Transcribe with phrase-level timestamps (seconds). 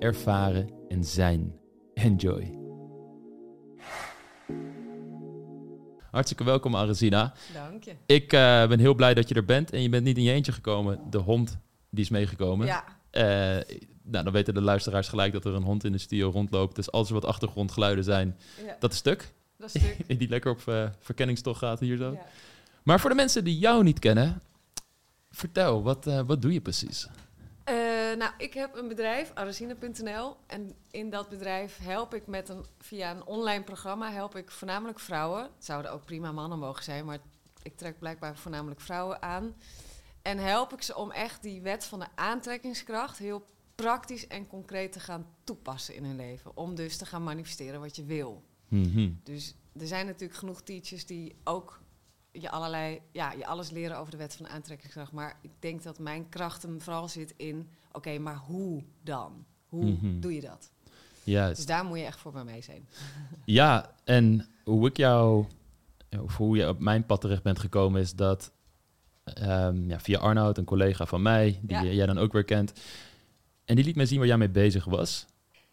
[0.00, 1.54] ervaren en zijn.
[1.94, 2.58] Enjoy.
[6.10, 7.32] Hartstikke welkom, Arazina.
[7.54, 7.92] Dank je.
[8.06, 10.32] Ik eh, ben heel blij dat je er bent en je bent niet in je
[10.32, 11.00] eentje gekomen.
[11.10, 11.58] De hond
[11.90, 12.66] die is meegekomen.
[12.66, 13.22] Ja, Eh,
[14.02, 16.76] nou, dan weten de luisteraars gelijk dat er een hond in de studio rondloopt.
[16.76, 18.36] Dus als er wat achtergrondgeluiden zijn,
[18.66, 19.32] ja dat is stuk.
[19.56, 19.96] dat stuk.
[20.18, 22.12] die lekker op eh, verkenningstocht gaat hier zo.
[22.12, 22.26] Ja.
[22.82, 24.42] Maar voor de mensen die jou niet kennen,
[25.30, 27.08] vertel, wat, eh, wat doe je precies?
[28.10, 30.36] Eh, nou, ik heb een bedrijf, arazine.nl.
[30.46, 34.98] En in dat bedrijf help ik met een, via een online programma, help ik voornamelijk
[34.98, 35.42] vrouwen.
[35.42, 37.18] Het zouden ook prima mannen mogen zijn, maar
[37.62, 39.54] ik trek blijkbaar voornamelijk vrouwen aan.
[40.22, 44.92] En help ik ze om echt die wet van de aantrekkingskracht heel praktisch en concreet
[44.92, 46.56] te gaan toepassen in hun leven.
[46.56, 48.42] Om dus te gaan manifesteren wat je wil.
[48.68, 49.10] Mhm.
[49.22, 51.80] Dus er zijn natuurlijk genoeg teachers die ook
[52.32, 55.12] je allerlei, ja, je alles leren over de wet van de aantrekkingskracht.
[55.12, 59.44] Maar ik denk dat mijn kracht hem vooral zit in, oké, maar hoe dan?
[59.66, 60.20] Hoe Mhm.
[60.20, 60.70] doe je dat?
[61.24, 61.56] Juist.
[61.56, 62.88] Dus daar moet je echt voor bij mij zijn.
[63.44, 65.46] Ja, en hoe ik jou,
[66.20, 68.52] of hoe je op mijn pad terecht bent gekomen, is dat
[69.24, 71.82] ehm, ja, via Arnoud, een collega van mij, die Ja.
[71.84, 72.72] jij dan ook weer kent,
[73.64, 75.26] en die liet mij zien waar jij mee bezig was.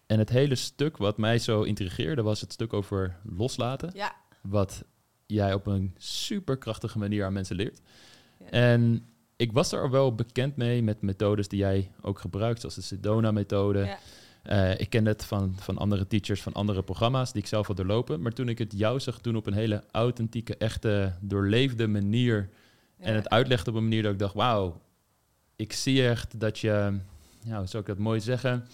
[0.05, 4.83] En het hele stuk wat mij zo intrigeerde was het stuk over loslaten, Ja, wat
[5.25, 7.81] jij op een superkrachtige manier aan mensen leert.
[8.39, 8.45] Ja.
[8.49, 9.05] En
[9.37, 12.81] ik was er al wel bekend mee met methodes die jij ook gebruikt, zoals de
[12.81, 13.79] Sedona-methode.
[13.79, 13.97] ja,
[14.43, 17.77] Eh, ik ken het van, van andere teachers, van andere programma's die ik zelf had
[17.77, 18.21] doorlopen.
[18.21, 22.49] Maar toen ik het jou zag doen op een hele authentieke, echte, doorleefde manier.
[22.97, 24.81] En het uitlegde op een manier dat ik dacht, wauw,
[25.55, 26.99] ik zie echt dat je,
[27.43, 28.65] ja, hoe zou ik dat mooi zeggen,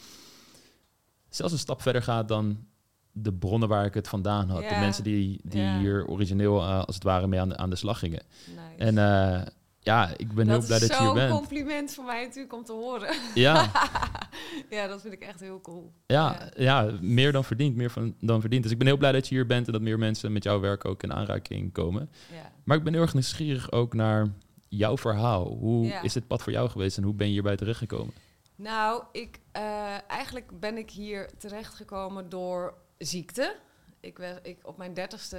[1.30, 2.66] zelfs een stap verder gaat dan
[3.12, 4.60] de bronnen waar ik het vandaan had.
[4.70, 7.76] De mensen die, die hier origineel eh, als het ware mee aan de, aan de
[7.76, 8.22] slag gingen.
[8.48, 8.60] Nice.
[8.78, 9.42] En eh,
[9.84, 11.32] ja, ik ben dat heel blij is dat je hier zo'n bent.
[11.32, 13.16] compliment voor mij natuurlijk om te horen.
[13.34, 13.72] Ja,
[14.70, 15.94] ja, dat vind ik echt heel cool.
[16.08, 18.64] Ja, ja, meer dan verdiend, meer van, dan verdiend.
[18.64, 20.60] Dus ik ben heel blij dat je hier bent en dat meer mensen met jouw
[20.60, 22.10] werk ook in aanraking komen.
[22.34, 22.52] Ja.
[22.64, 24.28] Maar ik ben heel erg nieuwsgierig ook naar
[24.68, 25.48] jouw verhaal.
[25.48, 26.02] Hoe Ja.
[26.02, 28.14] is dit pad voor jou geweest en hoe ben je hierbij terechtgekomen?
[28.56, 29.64] Nou, ik, eh,
[30.08, 33.56] eigenlijk ben ik hier terechtgekomen door ziekte.
[34.00, 35.38] Ik werd, ik, op mijn dertigste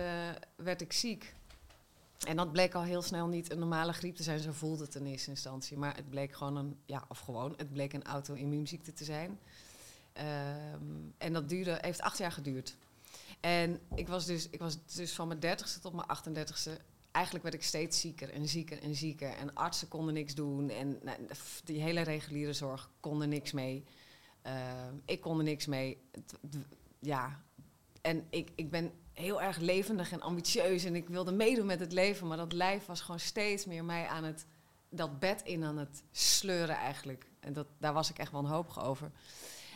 [0.56, 1.34] werd ik ziek.
[2.24, 4.38] En dat bleek al heel snel niet een normale griep te zijn.
[4.38, 5.76] Zo voelde het in eerste instantie.
[5.76, 9.38] Maar het bleek gewoon een, ja, of gewoon, het bleek een auto-immuunziekte te zijn.
[10.12, 10.82] Ehm,
[11.18, 12.76] en dat duurde, heeft acht jaar geduurd.
[13.40, 16.70] En ik was dus, ik was dus van mijn dertigste tot mijn 38ste
[17.14, 19.30] eigenlijk werd ik steeds zieker en zieker en zieker.
[19.30, 20.70] En artsen konden niks doen.
[20.70, 21.18] En nou,
[21.64, 23.84] die hele reguliere zorg kon er niks mee.
[24.42, 25.98] Ehm, ik kon er niks mee.
[26.98, 27.42] Ja,
[28.00, 30.84] en ik, ik ben heel erg levendig en ambitieus.
[30.84, 32.26] En ik wilde meedoen met het leven.
[32.26, 34.46] Maar dat lijf was gewoon steeds meer mij aan het...
[34.88, 37.26] dat bed in aan het sleuren eigenlijk.
[37.40, 39.10] En dat, daar was ik echt wanhopig over.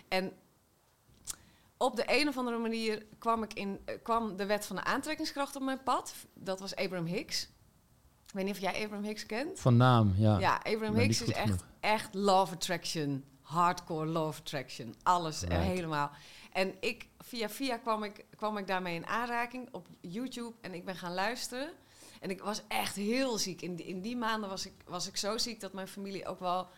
[0.09, 0.33] En
[1.77, 4.85] op de een of andere manier kwam, ik in, eh, kwam de wet van de
[4.85, 6.15] aantrekkingskracht op mijn pad.
[6.35, 7.43] Dat was Abraham Hicks.
[8.27, 9.61] Ik weet niet of jij Abraham Hicks kent.
[9.61, 10.39] Van naam, ja.
[10.39, 11.67] Ja, Abraham Hicks is echt, genoeg.
[11.81, 13.25] echt love attraction.
[13.41, 14.95] Hardcore love attraction.
[15.03, 15.63] Alles en Right.
[15.63, 16.11] helemaal.
[16.59, 20.55] En ik, via via kwam ik, kwam ik daarmee in aanraking op YouTube.
[20.61, 21.71] En ik ben gaan luisteren.
[22.21, 23.63] En ik was echt heel ziek.
[23.63, 26.41] In die, in die maanden was ik, was ik zo ziek dat mijn familie ook
[26.41, 26.69] wel...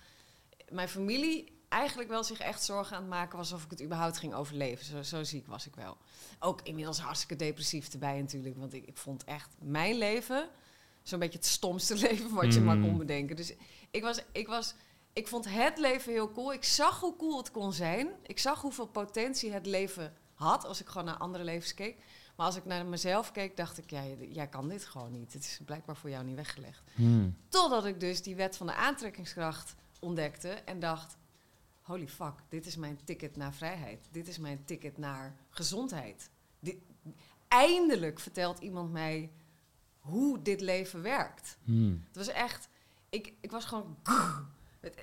[0.68, 3.52] Mijn familie eigenlijk wel zich echt zorgen aan het maken was...
[3.52, 4.84] of ik het überhaupt ging overleven.
[4.84, 5.96] Zo, zo ziek was ik wel.
[6.38, 8.56] Ook inmiddels hartstikke depressief erbij natuurlijk.
[8.56, 10.48] Want ik, ik vond echt mijn leven...
[11.02, 12.82] zo'n beetje het stomste leven wat je maar Mm.
[12.82, 13.36] kon bedenken.
[13.36, 13.52] Dus
[13.90, 14.74] ik was, ik was,
[15.12, 16.52] ik vond het leven heel cool.
[16.52, 18.08] Ik zag hoe cool het kon zijn.
[18.22, 21.96] Ik zag hoeveel potentie het leven had als ik gewoon naar andere levens keek.
[22.36, 25.32] Maar als ik naar mezelf keek, dacht ik, ja, jij- kan dit gewoon niet.
[25.32, 26.82] Het is blijkbaar voor jou niet weggelegd.
[26.94, 27.36] Hmm.
[27.48, 31.16] Totdat ik dus die wet van de aantrekkingskracht ontdekte en dacht:
[31.82, 34.08] holy fuck, dit is mijn ticket naar vrijheid.
[34.10, 36.30] Dit is mijn ticket naar gezondheid.
[36.60, 36.76] Dit,
[37.48, 39.30] eindelijk vertelt iemand mij
[39.98, 41.58] hoe dit leven werkt.
[41.64, 42.04] Hmm.
[42.06, 42.68] Het was echt,
[43.08, 43.96] ik, ik was gewoon,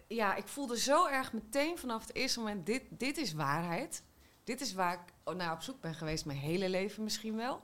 [0.07, 4.03] ja, ik voelde zo erg meteen vanaf het eerste moment, dit, dit is waarheid.
[4.44, 7.62] Dit is waar ik naar op zoek ben geweest, mijn hele leven misschien wel.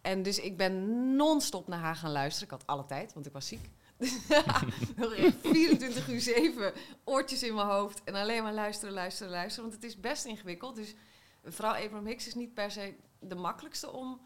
[0.00, 2.44] En dus ik ben non-stop naar haar gaan luisteren.
[2.52, 3.70] Ik had alle tijd, want ik was ziek.
[4.96, 6.72] Nog echt 24 uur 7
[7.04, 9.70] oortjes in mijn hoofd en alleen maar luisteren, luisteren, luisteren.
[9.70, 10.76] Want het is best ingewikkeld.
[10.76, 10.94] Dus
[11.42, 14.20] mevrouw Abraham Hicks is niet per se de makkelijkste om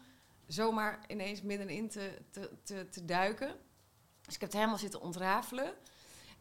[0.47, 2.21] zomaar ineens middenin te,
[2.63, 3.55] te, te duiken.
[4.21, 5.73] Dus ik heb het helemaal zitten ontrafelen.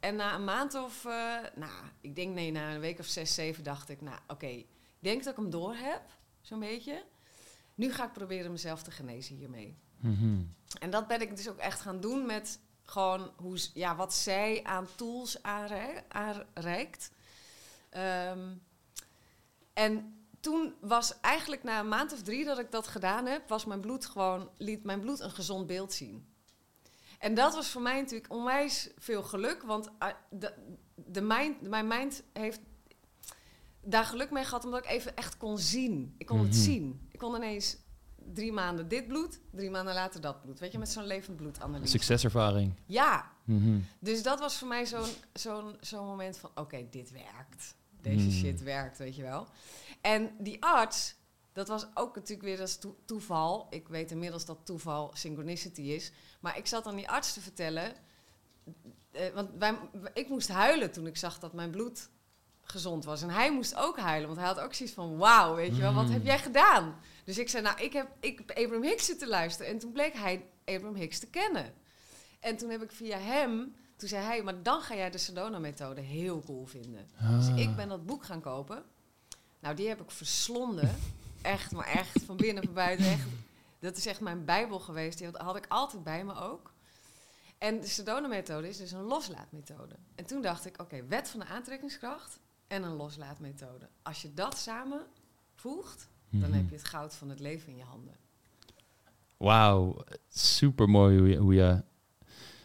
[0.00, 3.34] En na een maand of, uh, nou, ik denk nee, na een week of zes,
[3.34, 4.66] zeven dacht ik, nou oké, ik
[4.98, 6.02] denk dat ik hem door heb,
[6.40, 7.04] zo'n beetje.
[7.74, 9.78] Nu ga ik proberen mezelf te genezen hiermee.
[10.00, 14.14] Mm En dat ben ik dus ook echt gaan doen met gewoon hoe, ja, wat
[14.14, 17.10] zij aan tools aanreikt.
[17.96, 18.62] Um,
[19.72, 23.64] en toen was eigenlijk na een maand of drie dat ik dat gedaan heb, was
[23.64, 26.27] mijn bloed gewoon, liet mijn bloed een gezond beeld zien.
[27.19, 30.55] En dat was voor mij natuurlijk onwijs veel geluk, want uh, de,
[30.94, 32.61] de mind, mijn mind heeft
[33.82, 36.15] daar geluk mee gehad omdat ik even echt kon zien.
[36.19, 36.59] Ik kon het mhm.
[36.59, 37.09] zien.
[37.11, 37.76] Ik kon ineens
[38.35, 40.59] drie maanden dit bloed, drie maanden later dat bloed.
[40.59, 41.91] Weet je, met zo'n levend bloedanalyse.
[41.91, 42.75] Succeservaring.
[42.87, 43.32] Ja.
[43.44, 43.79] Mhm.
[43.99, 47.76] Dus dat was voor mij zo'n zo'n zo'n moment van, oké, dit werkt.
[48.00, 48.37] Deze mhm.
[48.37, 49.47] shit werkt, weet je wel.
[50.00, 51.15] En die arts,
[51.58, 53.66] dat was ook natuurlijk weer als toeval.
[53.70, 56.12] Ik weet inmiddels dat toeval synchronicity is.
[56.40, 57.93] Maar ik zat aan die arts te vertellen.
[59.12, 59.78] Uh, want wij,
[60.14, 62.08] ik moest huilen toen ik zag dat mijn bloed
[62.62, 63.22] gezond was.
[63.22, 65.16] En hij moest ook huilen, want hij had ook zoiets van...
[65.16, 66.26] wauw, weet je wel, wat heb mm.
[66.26, 66.96] jij gedaan?
[67.25, 69.72] Dus ik zei, nou, ik heb, ik heb Abraham Hicks zitten luisteren.
[69.72, 71.75] En toen bleek hij Abraham Hicks te kennen.
[72.40, 73.75] En toen heb ik via hem...
[73.96, 77.08] Toen zei hij, maar dan ga jij de Sedona-methode heel cool vinden.
[77.37, 77.58] Dus ah.
[77.58, 78.84] ik ben dat boek gaan kopen.
[79.60, 80.96] Nou, die heb ik verslonden.
[81.48, 83.06] Echt, maar echt, van binnen van buiten.
[83.06, 83.26] Echt.
[83.78, 85.18] Dat is echt mijn bijbel geweest.
[85.18, 86.72] Die had ik altijd bij me ook.
[87.58, 89.94] En de Sedona-methode is dus een loslaatmethode.
[90.14, 93.88] En toen dacht ik, oké, wet van de aantrekkingskracht en een loslaatmethode.
[94.02, 95.06] Als je dat samen
[95.54, 96.70] voegt, dan heb mhm.
[96.70, 98.14] je het goud van het leven in je handen.
[99.36, 101.82] Wauw, super mooi hoe je, hoe je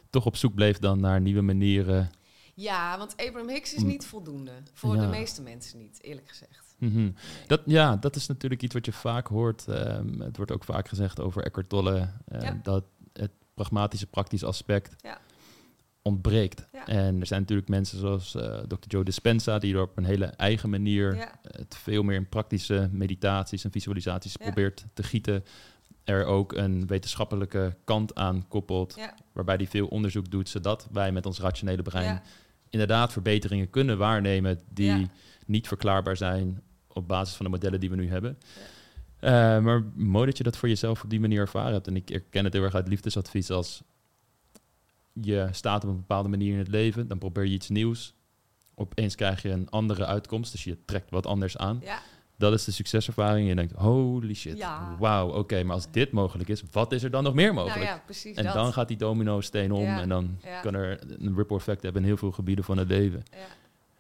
[0.10, 2.12] toch op zoek bleef dan naar nieuwe manieren.
[2.54, 4.52] Ja, want Abraham Hicks is niet voldoende.
[4.74, 6.73] Voor de meeste mensen niet, eerlijk gezegd.
[6.84, 7.10] Mhm.
[7.48, 9.66] dat, ja, dat is natuurlijk iets wat je vaak hoort.
[9.68, 12.10] Um, het wordt ook vaak gezegd over Eckhart Tolle.
[12.32, 12.84] Uh, Dat
[13.14, 15.18] het pragmatische, praktische aspect ja
[16.04, 16.68] ontbreekt.
[16.86, 18.88] En er zijn natuurlijk mensen zoals uh, Dr.
[18.88, 23.64] Joe Dispenza, die er op een hele eigen manier het veel meer in praktische meditaties
[23.64, 25.44] en visualisaties probeert te gieten.
[26.04, 28.98] Er ook een wetenschappelijke kant aan koppelt,
[29.34, 32.22] waarbij die veel onderzoek doet, zodat wij met ons rationele brein
[32.70, 35.10] inderdaad verbeteringen kunnen waarnemen die
[35.46, 36.62] niet verklaarbaar zijn
[36.94, 38.38] op basis van de modellen die we nu hebben.
[39.22, 39.30] Uh,
[39.60, 41.88] maar mooi dat je dat voor jezelf op die manier ervaren hebt.
[41.88, 43.84] En ik herken het heel erg uit liefdesadvies als
[45.14, 48.14] je staat op een bepaalde manier in het leven, dan probeer je iets nieuws.
[48.76, 51.80] Opeens krijg je een andere uitkomst, dus je trekt wat anders aan.
[51.84, 52.00] Ja.
[52.38, 53.48] Dat is de succeservaring.
[53.48, 54.96] Je denkt, holy shit, ja.
[55.00, 57.84] wauw, oké, maar als dit mogelijk is, wat is er dan nog meer mogelijk?
[57.86, 61.58] Nou ja, precies en dan gaat die domino-steen om en dan kan er een ripple
[61.58, 63.24] effect hebben in heel veel gebieden van het leven.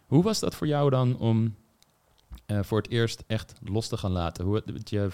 [0.05, 1.55] Hoe was dat voor jou dan om
[2.47, 4.45] uh, voor het eerst echt los te gaan laten?
[4.45, 5.09] Hoe, je,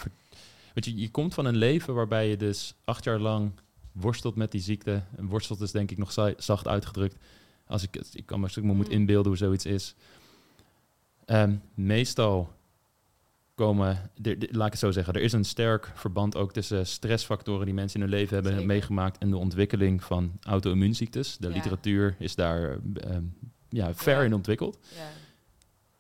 [0.74, 3.52] je, je komt van een leven waarbij je dus acht jaar lang
[3.92, 5.04] worstelt met die ziekte.
[5.18, 7.16] En worstelt is denk ik nog zacht uitgedrukt.
[7.68, 8.94] Als ik, ik kan me, me moet mm.
[8.94, 9.96] inbeelden hoe zoiets is.
[11.26, 12.54] Ehm, meestal
[13.56, 14.12] komen,
[14.52, 18.02] laat ik het zo zeggen, er is een sterk verband ook tussen stressfactoren die mensen
[18.02, 21.38] in hun leven hebben meegemaakt en de ontwikkeling van auto-immuunziektes.
[21.38, 23.24] De literatuur is daar ehm,
[23.70, 24.80] ja, ver in ontwikkeld.
[24.96, 25.10] Ja.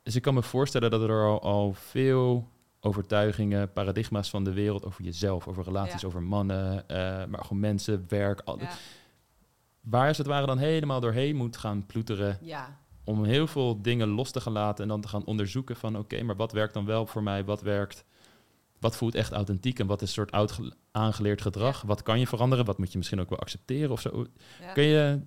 [0.10, 2.48] Dus ik kan me voorstellen dat er al, al veel
[2.80, 8.06] overtuigingen, paradigma's van de wereld over jezelf, over relaties, over mannen, uh, maar gewoon mensen,
[8.08, 8.42] werk.
[8.46, 8.60] Al,
[9.82, 12.38] Waar is het ware dan helemaal doorheen moet gaan ploeteren.
[12.42, 12.80] Ja.
[13.04, 16.24] Om heel veel dingen los te gaan laten en dan te gaan onderzoeken van oké,
[16.24, 17.46] maar wat werkt dan wel voor mij?
[17.46, 18.06] Wat werkt?
[18.80, 20.60] Wat voelt echt authentiek en wat is een soort oud
[20.92, 21.82] aangeleerd gedrag?
[21.82, 22.66] Wat kan je veranderen?
[22.66, 24.26] Wat moet je misschien ook wel accepteren of zo?
[24.74, 25.22] Kun je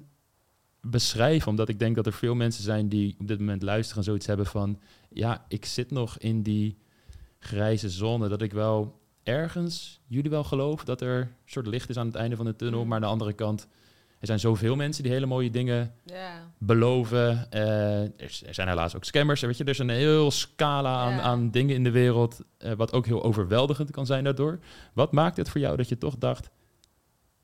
[0.86, 4.04] beschrijven, omdat ik denk dat er veel mensen zijn die op dit moment luisteren en
[4.04, 6.78] zoiets hebben van ja, ik zit nog in die
[7.38, 8.28] grijze zone.
[8.28, 12.14] Dat ik wel ergens, jullie wel geloof, dat er een soort licht is aan het
[12.14, 12.82] einde van de tunnel.
[12.82, 12.86] Mm.
[12.88, 13.68] Maar aan de andere kant,
[14.18, 15.94] er zijn zoveel mensen die hele mooie dingen
[16.58, 17.46] beloven.
[17.54, 19.40] Uh, er, zijn helaas ook scammers.
[19.40, 22.92] Weet je, er is een heel scala aan, aan dingen in de wereld, uh, wat
[22.92, 24.58] ook heel overweldigend kan zijn daardoor.
[24.92, 26.50] Wat maakt het voor jou dat je toch dacht,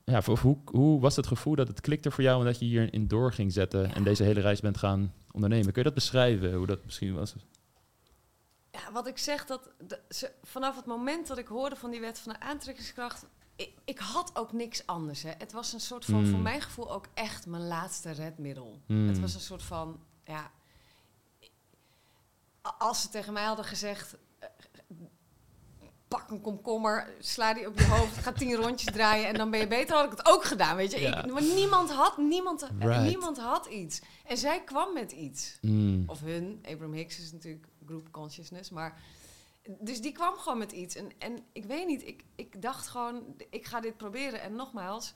[0.09, 3.07] ja, hoe, hoe was het gevoel dat het klikte voor jou en dat je hierin
[3.07, 5.65] door ging zetten en deze hele reis bent gaan ondernemen?
[5.65, 7.35] Kun je dat beschrijven, hoe dat misschien was?
[8.71, 9.69] ja, wat ik zeg, dat
[10.09, 13.25] ze, vanaf het moment dat ik hoorde van die wet van de aantrekkingskracht,
[13.55, 15.23] ik, ik had ook niks anders.
[15.23, 15.31] Hè.
[15.37, 16.41] Het was een soort van, voor hmm.
[16.41, 18.81] mijn gevoel, ook echt mijn laatste redmiddel.
[18.85, 19.07] Hmm.
[19.07, 20.51] Het was een soort van, ja,
[22.61, 24.17] als ze tegen mij hadden gezegd,
[26.09, 29.59] pak een komkommer, sla die op je hoofd, ga tien rondjes draaien en dan ben
[29.59, 29.95] je beter.
[29.95, 30.99] Had ik het ook gedaan, weet je.
[30.99, 31.23] Ja.
[31.23, 33.03] Ik, maar niemand had, niemand, Right.
[33.03, 34.01] niemand had iets.
[34.25, 35.57] En zij kwam met iets.
[35.61, 36.03] Mm.
[36.07, 39.01] Of hun, Abraham Hicks is natuurlijk group consciousness, maar...
[39.79, 40.95] Dus die kwam gewoon met iets.
[40.95, 44.41] En, en ik weet niet, ik, ik dacht gewoon, ik ga dit proberen.
[44.41, 45.13] En nogmaals,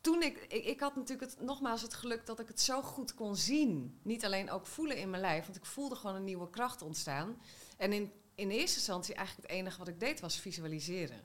[0.00, 0.64] toen ik, ik...
[0.64, 3.98] Ik had natuurlijk het, nogmaals het geluk dat ik het zo goed kon zien.
[4.02, 7.36] Niet alleen ook voelen in mijn lijf, want ik voelde gewoon een nieuwe kracht ontstaan.
[7.76, 11.20] En in, in eerste instantie eigenlijk het enige wat ik deed was visualiseren.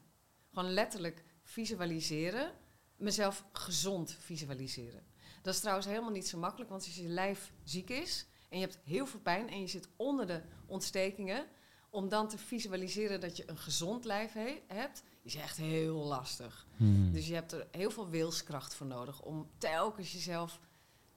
[0.54, 2.52] Gewoon letterlijk visualiseren.
[2.96, 5.06] Mezelf gezond visualiseren.
[5.42, 8.66] Dat is trouwens helemaal niet zo makkelijk, want als je lijf ziek is en je
[8.66, 11.46] hebt heel veel pijn en je zit onder de ontstekingen,
[11.90, 16.68] om dan te visualiseren dat je een gezond lijf he- hebt, is echt heel lastig.
[16.78, 17.12] Mm.
[17.12, 20.60] Dus je hebt er heel veel wilskracht voor nodig om telkens jezelf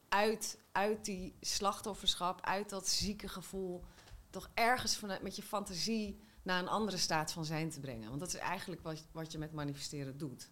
[0.08, 3.84] uit, uit die slachtofferschap, uit dat zieke gevoel,
[4.34, 8.08] toch ergens vanuit met je fantasie naar een andere staat van zijn te brengen.
[8.08, 10.50] Want dat is eigenlijk wat, wat je met manifesteren doet.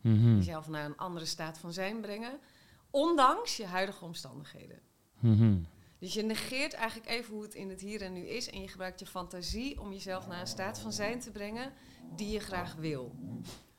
[0.00, 0.36] Mhm.
[0.36, 2.38] Jezelf naar een andere staat van zijn brengen,
[2.90, 4.80] ondanks je huidige omstandigheden.
[5.20, 5.56] Mhm.
[5.98, 8.68] Dus je negeert eigenlijk even hoe het in het hier en nu is en je
[8.68, 11.72] gebruikt je fantasie om jezelf naar een staat van zijn te brengen
[12.16, 13.14] die je graag wil.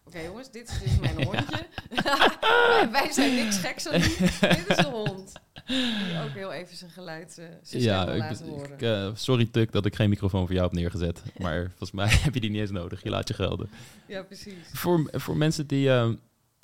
[0.04, 1.68] Oké jongens, dit is dus mijn hondje.
[2.92, 4.02] Wij zijn niks geks aan.
[4.02, 5.34] Dit is een hond.
[5.68, 8.74] Die ook heel even zijn geluid uh, zijn Ja, ik, laten horen.
[8.74, 11.24] ik, eh, sorry Tuk dat ik geen microfoon voor jou heb neergezet.
[11.38, 13.04] Maar volgens mij heb je die niet eens nodig.
[13.04, 13.70] Je laat je gelden.
[14.08, 14.54] ja, precies.
[14.74, 15.90] Voor, voor mensen die...
[15.90, 16.10] eh,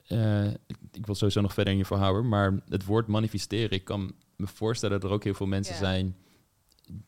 [0.08, 3.84] eh, ik, ik wil sowieso nog verder in je verhaal maar het woord manifesteren, ik
[3.84, 5.80] kan me voorstellen dat er ook heel veel mensen Ja.
[5.80, 6.16] zijn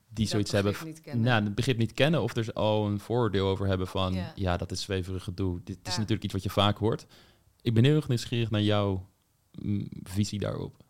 [0.09, 0.75] die dat zoiets hebben,
[1.13, 4.57] nou, het begrip niet kennen of er al een vooroordeel over hebben van, ja, Ja.
[4.57, 5.59] dat is zweverig gedoe.
[5.63, 7.05] Dit is natuurlijk iets wat je vaak hoort.
[7.61, 9.09] Ik ben heel erg nieuwsgierig naar jouw
[9.61, 10.82] mm, visie daarop.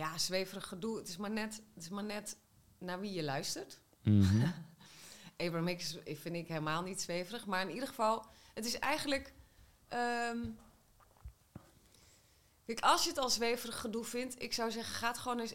[0.00, 0.96] Ja, zweverig gedoe.
[0.98, 2.36] Het is, maar net, het is maar net
[2.78, 3.80] naar wie je luistert.
[5.36, 7.46] Abraham Hicks vind ik helemaal niet zweverig.
[7.46, 9.32] Maar in ieder geval, het is eigenlijk...
[9.88, 10.38] ehm,
[12.64, 14.42] kijk, als je het al zweverig gedoe vindt...
[14.42, 15.54] Ik zou zeggen, ga het gewoon eens...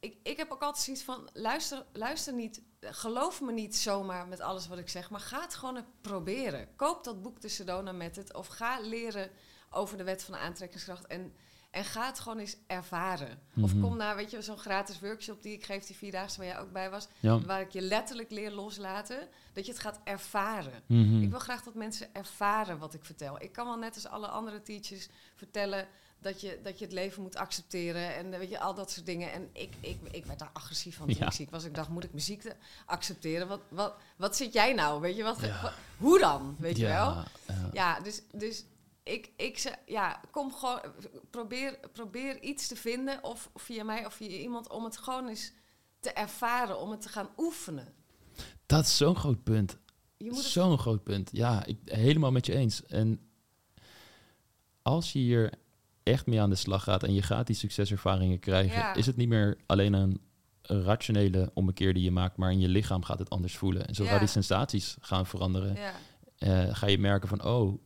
[0.00, 1.28] Ik, ik heb ook altijd zoiets van...
[1.32, 2.62] Luister, luister niet...
[2.80, 5.10] Geloof me niet zomaar met alles wat ik zeg.
[5.10, 6.76] Maar ga het gewoon proberen.
[6.76, 8.34] Koop dat boek De Sedona Method.
[8.34, 9.30] Of ga leren
[9.70, 11.06] over de wet van de aantrekkingskracht.
[11.06, 11.34] En,
[11.76, 13.38] en ga het gewoon eens ervaren.
[13.62, 13.80] Of Mhm.
[13.82, 15.84] kom naar, weet je, zo'n gratis workshop die ik geef...
[15.86, 17.40] die vierdaagse waar jij ook bij was Ja.
[17.40, 20.82] waar ik je letterlijk leer loslaten, dat je het gaat ervaren.
[20.86, 21.22] Mhm.
[21.22, 23.42] Ik wil graag dat mensen ervaren wat ik vertel.
[23.42, 25.86] Ik kan wel net als alle andere teachers vertellen
[26.20, 29.32] dat je, dat je het leven moet accepteren en weet je, al dat soort dingen.
[29.32, 31.26] En ik, ik, ik werd daar agressief van toen Ja.
[31.26, 31.64] ik ziek was.
[31.64, 32.56] Ik dacht, moet ik mijn ziekte
[32.86, 33.48] accepteren?
[33.48, 35.00] Wat, wat, wat zit jij nou?
[35.00, 35.62] Weet je, wat, Ja.
[35.62, 36.56] wat- hoe dan?
[36.58, 37.10] Weet je wel?
[37.12, 37.68] ja, ja.
[37.72, 38.64] Ja, dus, dus
[39.06, 40.80] ik, ik ja, kom gewoon,
[41.30, 45.52] probeer, probeer iets te vinden, of via mij of via iemand, om het gewoon eens
[46.00, 47.94] te ervaren, om het te gaan oefenen.
[48.66, 49.78] Dat is zo'n groot punt.
[50.18, 51.30] Het, Zo'n groot punt.
[51.32, 52.86] Ja, ik helemaal met je eens.
[52.86, 53.20] En
[54.82, 55.52] als je hier
[56.02, 58.94] echt mee aan de slag gaat en je gaat die succeservaringen krijgen, Ja.
[58.94, 60.20] is het niet meer alleen een,
[60.62, 63.86] rationele ommekeer die je maakt, maar in je lichaam gaat het anders voelen.
[63.86, 64.18] En zodra Ja.
[64.18, 65.92] die sensaties gaan veranderen, ja,
[66.38, 67.78] eh, ga je merken van, oh,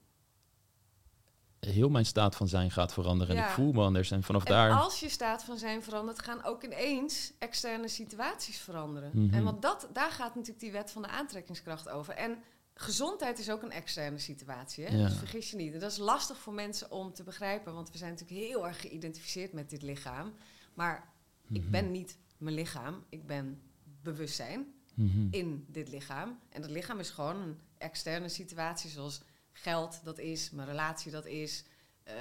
[1.60, 4.10] heel mijn staat van zijn gaat veranderen en ik voel me anders.
[4.10, 4.70] En vanaf en daar...
[4.70, 9.10] als je staat van zijn verandert, gaan ook ineens externe situaties veranderen.
[9.14, 9.34] Mhm.
[9.34, 12.14] En want dat, daar gaat natuurlijk die wet van de aantrekkingskracht over.
[12.14, 12.38] En
[12.74, 14.84] gezondheid is ook een externe situatie.
[14.84, 14.96] Hè?
[14.96, 15.06] Ja.
[15.08, 15.72] Dus vergis je niet.
[15.74, 18.80] En dat is lastig voor mensen om te begrijpen, want we zijn natuurlijk heel erg
[18.80, 20.32] geïdentificeerd met dit lichaam.
[20.74, 21.08] Maar
[21.48, 21.70] ik Mhm.
[21.70, 23.60] ben niet mijn lichaam, ik ben
[24.02, 25.26] bewustzijn Mhm.
[25.30, 26.38] in dit lichaam.
[26.48, 29.20] En dat lichaam is gewoon een externe situatie, zoals
[29.52, 31.64] geld dat is, mijn relatie dat is.
[32.02, 32.14] eh,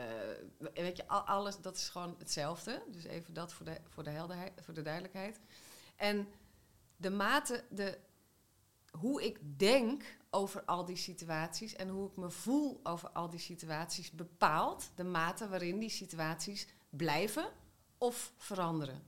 [0.74, 2.84] weet je, al- alles, dat is gewoon hetzelfde.
[2.88, 5.40] Dus even dat voor de, voor de helderheid, voor de duidelijkheid.
[5.96, 6.28] En
[6.98, 7.98] de mate, de,
[8.92, 13.40] hoe ik denk over al die situaties en hoe ik me voel over al die
[13.40, 17.50] situaties bepaalt de mate waarin die situaties blijven
[17.98, 19.04] of veranderen.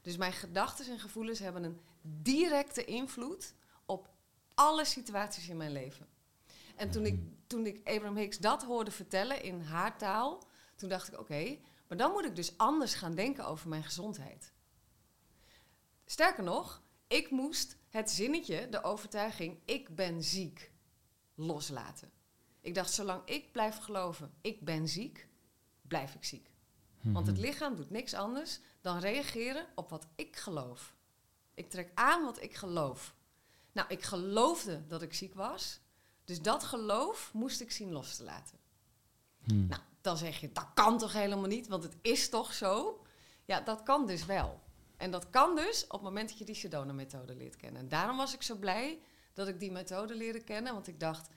[0.00, 3.54] Dus mijn gedachten en gevoelens hebben een directe invloed
[3.86, 4.08] op
[4.54, 6.06] alle situaties in mijn leven.
[6.82, 10.42] En toen ik, toen ik Abraham Hicks dat hoorde vertellen in haar taal,
[10.76, 11.58] toen dacht ik: oké,
[11.88, 14.52] maar dan moet ik dus anders gaan denken over mijn gezondheid.
[16.04, 20.72] Sterker nog, ik moest het zinnetje, de overtuiging: ik ben ziek,
[21.34, 22.10] loslaten.
[22.60, 25.28] Ik dacht: zolang ik blijf geloven, ik ben ziek,
[25.82, 26.50] blijf ik ziek.
[27.02, 27.44] Want het Mhm.
[27.46, 30.94] lichaam doet niks anders dan reageren op wat ik geloof.
[31.54, 33.14] Ik trek aan wat ik geloof.
[33.72, 35.80] Nou, ik geloofde dat ik ziek was.
[36.24, 38.58] Dus dat geloof moest ik zien los te laten.
[39.44, 39.66] Mhm.
[39.66, 43.02] Nou, dan zeg je, dat kan toch helemaal niet, want het is toch zo?
[43.44, 44.60] Ja, dat kan dus wel.
[44.96, 47.80] En dat kan dus op het moment dat je die Sedona-methode leert kennen.
[47.80, 48.98] En daarom was ik zo blij
[49.32, 50.72] dat ik die methode leerde kennen.
[50.72, 51.28] Want ik dacht,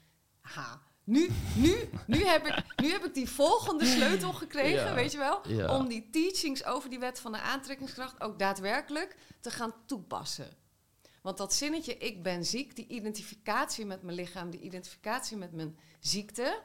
[0.41, 4.93] ha, nu, nu, nu, heb, ik, nu heb ik die volgende sleutel gekregen, Ja.
[4.93, 5.47] weet je wel?
[5.47, 5.77] Ja.
[5.77, 10.47] Om die teachings over die wet van de aantrekkingskracht ook daadwerkelijk te gaan toepassen.
[11.25, 15.77] Want dat zinnetje, ik ben ziek, die identificatie met mijn lichaam, die identificatie met mijn
[15.99, 16.61] ziekte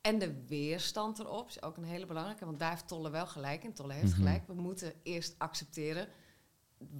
[0.00, 2.44] en de weerstand erop is ook een hele belangrijke.
[2.44, 3.72] Want daar heeft Tolle wel gelijk in.
[3.72, 4.16] Tolle heeft Mhm.
[4.16, 4.46] gelijk.
[4.46, 6.08] We moeten eerst accepteren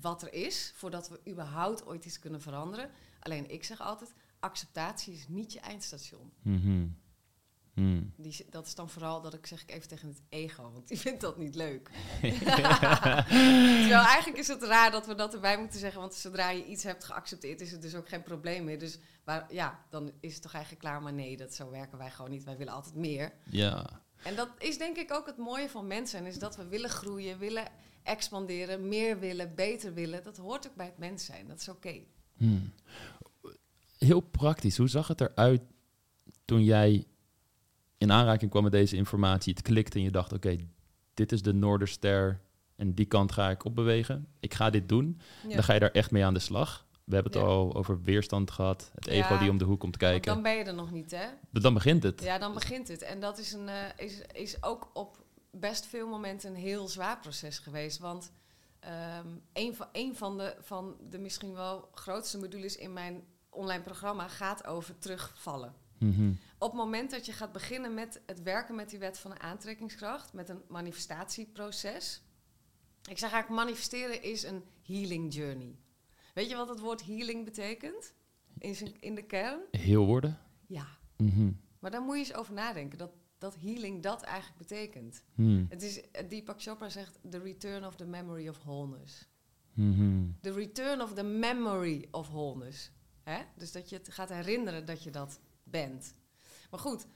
[0.00, 2.90] wat er is, voordat we überhaupt ooit iets kunnen veranderen.
[3.20, 6.32] Alleen ik zeg altijd, acceptatie is niet je eindstation.
[6.42, 6.86] Mhm.
[7.76, 8.02] Mhm.
[8.16, 10.98] Die, dat is dan vooral dat ik zeg ik even tegen het ego, want die
[10.98, 11.90] vindt dat niet leuk.
[12.20, 16.82] Terwijl eigenlijk is het raar dat we dat erbij moeten zeggen, want zodra je iets
[16.82, 18.78] hebt geaccepteerd, is het dus ook geen probleem meer.
[18.78, 22.10] Dus waar, ja, dan is het toch eigenlijk klaar, maar nee, dat, zo werken wij
[22.10, 22.44] gewoon niet.
[22.44, 23.32] Wij willen altijd meer.
[23.50, 24.00] Ja.
[24.22, 27.38] En dat is denk ik ook het mooie van mensen, is dat we willen groeien,
[27.38, 27.68] willen
[28.02, 30.22] expanderen, meer willen, beter willen.
[30.22, 32.00] Dat hoort ook bij het mens zijn, dat is oké.
[32.36, 32.72] Hmm.
[33.98, 35.62] Heel praktisch, hoe zag het eruit
[36.44, 37.06] toen jij
[37.98, 39.52] in aanraking kwam met deze informatie?
[39.52, 40.56] Het klikte en je dacht, oké,
[41.14, 42.40] dit is de Noorderster
[42.76, 44.28] en die kant ga ik opbewegen.
[44.40, 45.20] Ik ga dit doen.
[45.48, 45.54] Ja.
[45.54, 46.86] Dan ga je daar echt mee aan de slag.
[47.04, 47.48] We hebben het Ja.
[47.48, 49.40] al over weerstand gehad, het ego Ja.
[49.40, 50.32] die om de hoek komt kijken.
[50.34, 51.26] dan ben je er nog niet, hè?
[51.52, 52.22] Dan begint het.
[52.22, 53.02] Ja, dan begint het.
[53.02, 57.18] En dat is, een, eh, is, is ook op best veel momenten een heel zwaar
[57.18, 57.98] proces geweest.
[57.98, 58.32] Want
[58.80, 63.82] ehm, een, van, een van, de, van de misschien wel grootste modules in mijn online
[63.82, 65.74] programma gaat over terugvallen.
[65.98, 66.32] Mhm.
[66.58, 69.38] Op het moment dat je gaat beginnen met het werken met die wet van de
[69.38, 72.22] aantrekkingskracht, met een manifestatieproces.
[73.08, 75.78] Ik zeg eigenlijk, manifesteren is een healing journey.
[76.34, 78.14] Weet je wat het woord healing betekent?
[78.58, 79.60] In, zijn, in de kern?
[79.70, 80.38] Heel worden.
[80.66, 80.86] Ja.
[81.16, 81.50] Mhm.
[81.78, 85.22] Maar daar moet je eens over nadenken, dat, dat healing dat eigenlijk betekent.
[85.34, 85.66] Hmm.
[85.68, 89.28] Het is, Deepak Chopra zegt, the return of the memory of wholeness.
[89.72, 90.24] Mhm.
[90.40, 92.90] The return of the memory of wholeness.
[93.22, 93.42] Hè?
[93.56, 96.14] Dus dat je het gaat herinneren dat je dat bent.
[96.70, 97.06] Maar goed,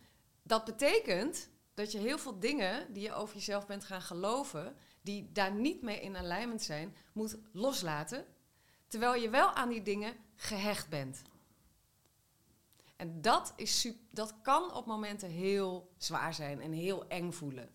[0.42, 5.32] dat betekent dat je heel veel dingen die je over jezelf bent gaan geloven, die
[5.32, 8.26] daar niet mee in alignment zijn, moet loslaten.
[8.86, 11.22] Terwijl je wel aan die dingen gehecht bent.
[12.96, 17.70] En dat, is dat kan op momenten heel zwaar zijn en heel eng voelen.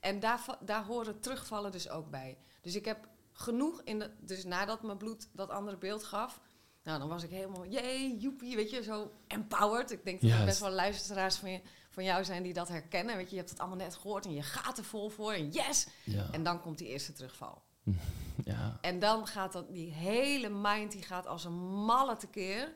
[0.00, 2.38] En daar, daar horen terugvallen dus ook bij.
[2.60, 4.10] Dus ik heb genoeg in de.
[4.20, 6.40] Dus nadat mijn bloed dat andere beeld gaf.
[6.82, 7.66] Nou, dan was ik helemaal.
[7.66, 9.90] Jee, joepie, weet je, zo empowered.
[9.90, 13.16] Ik denk dat er best wel luisteraars van, je, van jou zijn die dat herkennen.
[13.16, 15.32] Weet je, je hebt het allemaal net gehoord en je gaat er vol voor.
[15.32, 15.86] En yes!
[16.04, 16.28] Ja.
[16.30, 17.62] En dan komt die eerste terugval.
[18.44, 18.78] ja.
[18.80, 22.72] En dan gaat dat, die hele mind die gaat als een malle tekeer.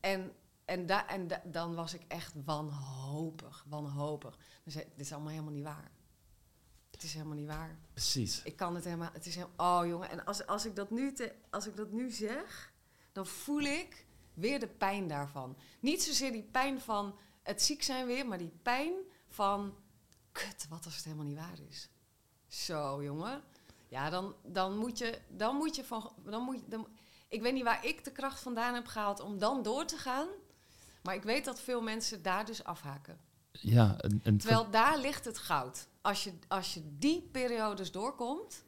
[0.00, 0.32] En,
[0.64, 4.38] en, da, en da- dan was ik echt wanhopig, wanhopig.
[4.64, 5.90] Ik, dit is allemaal helemaal niet waar.
[6.90, 7.78] Het is helemaal niet waar.
[7.92, 8.42] Precies.
[8.42, 10.10] Ik kan het helemaal, het is helemaal, oh jongen.
[10.10, 12.67] En als, als, ik dat nu te, als ik dat nu zeg,
[13.18, 15.56] dan voel ik weer de pijn daarvan.
[15.80, 18.94] Niet zozeer die pijn van het ziek zijn weer, maar die pijn
[19.28, 19.76] van,
[20.32, 21.88] kut, wat als het helemaal niet waar is.
[22.46, 23.42] Zo, jongen.
[23.88, 26.88] Ja, dan, dan moet je, dan moet je van, dan moet je, dan,
[27.28, 30.28] ik weet niet waar ik de kracht vandaan heb gehaald om dan door te gaan.
[31.02, 33.20] Maar ik weet dat veel mensen daar dus afhaken.
[33.52, 35.88] Ja, een Terwijl daar ligt het goud.
[36.00, 38.64] Als je, als je die periodes doorkomt,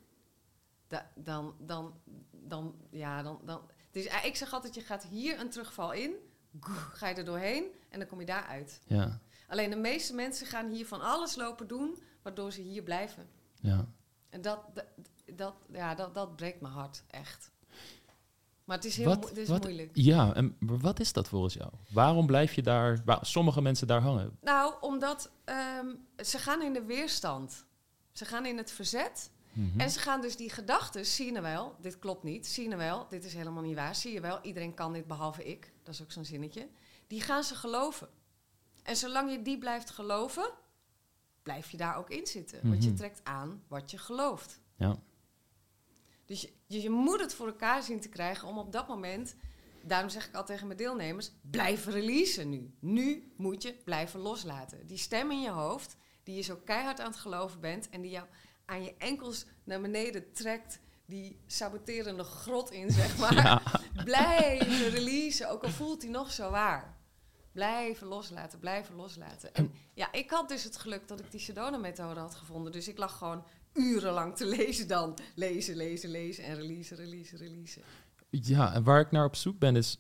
[0.87, 3.71] da- dan, dan, dan, ja, dan, dan.
[3.91, 6.13] Dus eh, ik zeg altijd, je gaat hier een terugval in,
[6.95, 8.81] ga je er doorheen en dan kom je daar uit.
[8.87, 13.29] ja, Alleen de meeste mensen gaan hier van alles lopen doen, waardoor ze hier blijven.
[13.61, 13.87] ja.
[14.31, 14.85] En dat, dat,
[15.35, 17.51] dat, ja, dat, dat breekt mijn hart, echt.
[18.65, 19.91] Maar het is heel Wat- het is wat- moeilijk.
[19.93, 21.71] Ja, en wat is dat volgens jou?
[21.93, 24.37] Waarom blijf je daar, waar sommige mensen daar hangen?
[24.41, 27.65] Nou, omdat ehm, ze gaan in de weerstand.
[28.13, 29.31] Ze gaan in het verzet.
[29.53, 29.81] Mhm.
[29.81, 32.69] En ze gaan dus die gedachten, zie je nou wel, dit klopt niet, zie je
[32.69, 35.73] nou wel, dit is helemaal niet waar, zie je wel, iedereen kan dit behalve ik,
[35.83, 36.69] dat is ook zo'n zinnetje,
[37.07, 38.09] die gaan ze geloven.
[38.83, 40.51] En zolang je die blijft geloven,
[41.43, 42.69] blijf je daar ook in zitten.
[42.69, 42.99] Want je Mhm.
[42.99, 44.61] trekt aan wat je gelooft.
[44.77, 44.99] Ja.
[46.25, 49.35] Dus je, je, je moet het voor elkaar zien te krijgen om op dat moment,
[49.83, 52.75] daarom zeg ik al tegen mijn deelnemers, blijf releasen nu.
[52.81, 54.87] Nu moet je blijven loslaten.
[54.87, 58.11] Die stem in je hoofd, die je zo keihard aan het geloven bent en die
[58.11, 58.27] jou
[58.71, 63.35] aan je enkels naar beneden trekt, die saboterende grot in, zeg maar.
[63.35, 63.63] Ja.
[64.05, 66.99] Blijven releasen, ook al voelt hij nog zo waar.
[67.53, 69.55] Blijven loslaten, blijven loslaten.
[69.55, 72.73] En ja, ik had dus het geluk dat ik die Sedona-methode had gevonden.
[72.73, 75.19] Dus ik lag gewoon urenlang te lezen dan.
[75.35, 77.83] Lezen, lezen, lezen en releasen, releasen, releasen.
[78.31, 79.99] Ja, en waar ik naar op zoek ben is,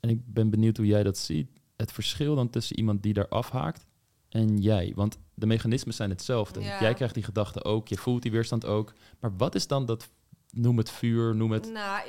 [0.00, 3.28] en ik ben benieuwd hoe jij dat ziet, het verschil dan tussen iemand die daar
[3.28, 3.86] afhaakt
[4.32, 4.92] en jij.
[4.94, 6.60] Want de mechanismen zijn hetzelfde.
[6.60, 6.80] Ja.
[6.80, 8.92] Jij krijgt die gedachten ook, je voelt die weerstand ook.
[9.20, 10.08] Maar wat is dan dat
[10.50, 11.70] noem het vuur, noem het...
[11.72, 12.08] Nou,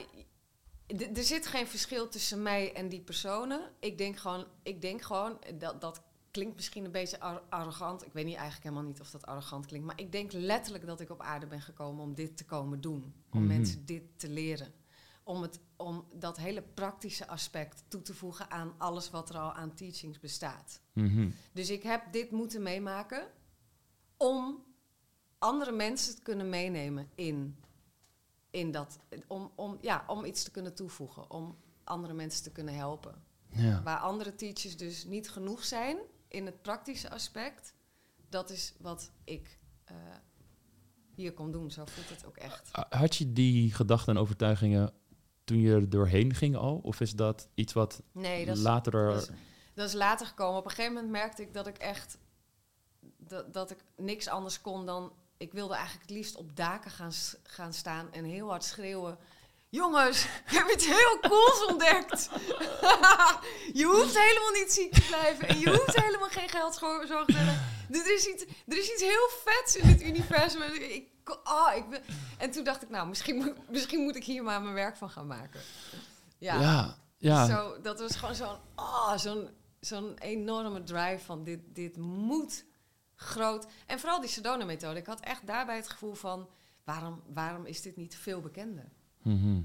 [0.87, 3.61] er zit geen verschil tussen mij en die personen.
[3.79, 8.05] Ik denk gewoon, ik denk gewoon dat, dat klinkt misschien een beetje ar- arrogant.
[8.05, 9.85] Ik weet niet eigenlijk helemaal niet of dat arrogant klinkt.
[9.85, 13.13] Maar ik denk letterlijk dat ik op aarde ben gekomen om dit te komen doen.
[13.31, 13.47] Om Mhm.
[13.47, 14.67] mensen dit te leren.
[15.23, 19.53] Om, het, om dat hele praktische aspect toe te voegen aan alles wat er al
[19.53, 20.81] aan teachings bestaat.
[20.93, 21.29] Mhm.
[21.53, 23.27] Dus ik heb dit moeten meemaken
[24.17, 24.63] om
[25.37, 27.57] andere mensen te kunnen meenemen in,
[28.49, 28.99] in dat.
[29.27, 33.23] Om, om, ja, om iets te kunnen toevoegen, om andere mensen te kunnen helpen.
[33.49, 33.83] Ja.
[33.83, 37.73] Waar andere teachers dus niet genoeg zijn in het praktische aspect,
[38.29, 39.95] dat is wat ik eh,
[41.15, 41.71] hier kom doen.
[41.71, 42.69] Zo voelt het ook echt.
[42.89, 44.93] Had je die gedachten en overtuigingen
[45.43, 46.79] toen je er doorheen ging al?
[46.83, 48.93] Of is dat iets wat Nee, dat is, later...
[48.95, 49.29] er- dat is,
[49.73, 50.57] dat is later gekomen.
[50.57, 52.17] Op een gegeven moment merkte ik dat ik echt
[53.17, 55.13] dat, dat ik niks anders kon dan.
[55.37, 57.11] Ik wilde eigenlijk het liefst op daken gaan,
[57.43, 59.17] gaan staan en heel hard schreeuwen.
[59.69, 62.29] Jongens, ik heb iets heel cools ontdekt.
[63.79, 67.33] je hoeft helemaal niet ziek te blijven en je hoeft helemaal geen geld zorgen te
[67.33, 67.72] hebben.
[67.93, 70.61] Er is, iets, er is iets heel vets in dit universum.
[70.61, 71.07] En, ik,
[71.43, 71.99] oh, ik wil,
[72.37, 75.09] en toen dacht ik, nou, misschien, moet- misschien moet ik hier maar mijn werk van
[75.09, 75.59] gaan maken.
[76.37, 77.45] Ja, ja, ja.
[77.45, 82.65] Zo, dat was gewoon zo'n oh, zo'n zo'n enorme drive van dit, dit moet
[83.15, 83.67] groot.
[83.85, 84.99] En vooral die Sedona-methode.
[84.99, 86.49] Ik had echt daarbij het gevoel van...
[86.83, 88.91] waarom, waarom is dit niet veel bekender?
[89.21, 89.61] Mhm.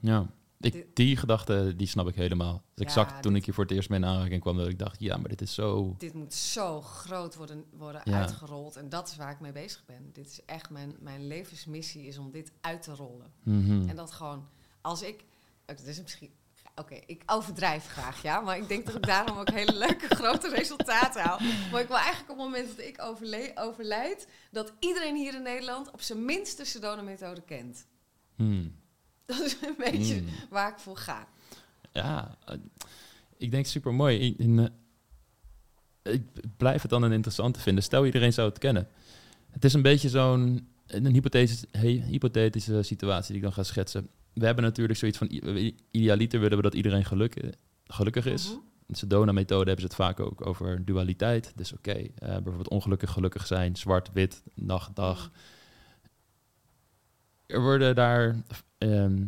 [0.00, 0.26] Ja,
[0.60, 2.52] ik, die gedachte die snap ik helemaal.
[2.52, 4.68] Dus Ja, exact toen dit- ik hier voor het eerst mee in aanraking kwam, dat
[4.68, 5.94] ik dacht, ja, maar dit is zo...
[5.98, 8.20] Dit moet zo groot worden, worden Ja.
[8.20, 8.76] uitgerold.
[8.76, 10.10] En dat is waar ik mee bezig ben.
[10.12, 13.32] Dit is echt mijn, mijn levensmissie, is om dit uit te rollen.
[13.42, 13.88] Mhm.
[13.88, 14.48] En dat gewoon,
[14.80, 15.24] als ik...
[15.66, 16.30] Het is misschien...
[16.74, 18.40] Oké, ik overdrijf graag, ja.
[18.40, 21.38] Maar ik denk dat ik daarom ook hele leuke, grote resultaten haal.
[21.72, 23.02] Maar ik wil eigenlijk op het moment dat ik
[23.60, 24.28] overlijd...
[24.50, 27.86] dat iedereen hier in Nederland op zijn minst de Sedona-methode kent.
[28.34, 28.74] Hmm.
[29.36, 30.28] Dat is een beetje Hmm.
[30.50, 31.28] waar ik voor ga.
[31.92, 32.54] Ja, eh,
[33.36, 34.18] ik denk super mooi.
[34.18, 34.70] In, in,
[36.02, 36.22] eh, ik
[36.56, 37.82] blijf het dan een interessante vinden.
[37.84, 38.88] Stel iedereen zou het kennen.
[39.50, 44.08] Het is een beetje zo'n een hypothetische, he- hypothetische situatie die ik dan ga schetsen.
[44.32, 45.28] We hebben natuurlijk zoiets van
[45.90, 47.52] idealiter willen we dat iedereen geluk,
[47.86, 48.44] gelukkig is.
[48.46, 48.54] Mhm.
[48.54, 51.52] In de Sedona-methode hebben ze het vaak ook over dualiteit.
[51.56, 55.30] Dus oké, eh, bijvoorbeeld ongelukkig gelukkig zijn, zwart, wit, nacht, dag.
[57.46, 58.42] Er worden daar,
[58.78, 59.24] ehm,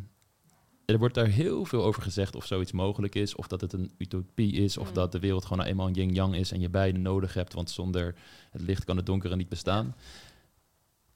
[0.84, 3.90] er wordt daar heel veel over gezegd of zoiets mogelijk is, of dat het een
[3.98, 4.94] utopie is, of Mm.
[4.94, 7.70] dat de wereld gewoon nou eenmaal een yin-yang is en je beide nodig hebt, want
[7.70, 8.14] zonder
[8.50, 9.94] het licht kan het donkere niet bestaan.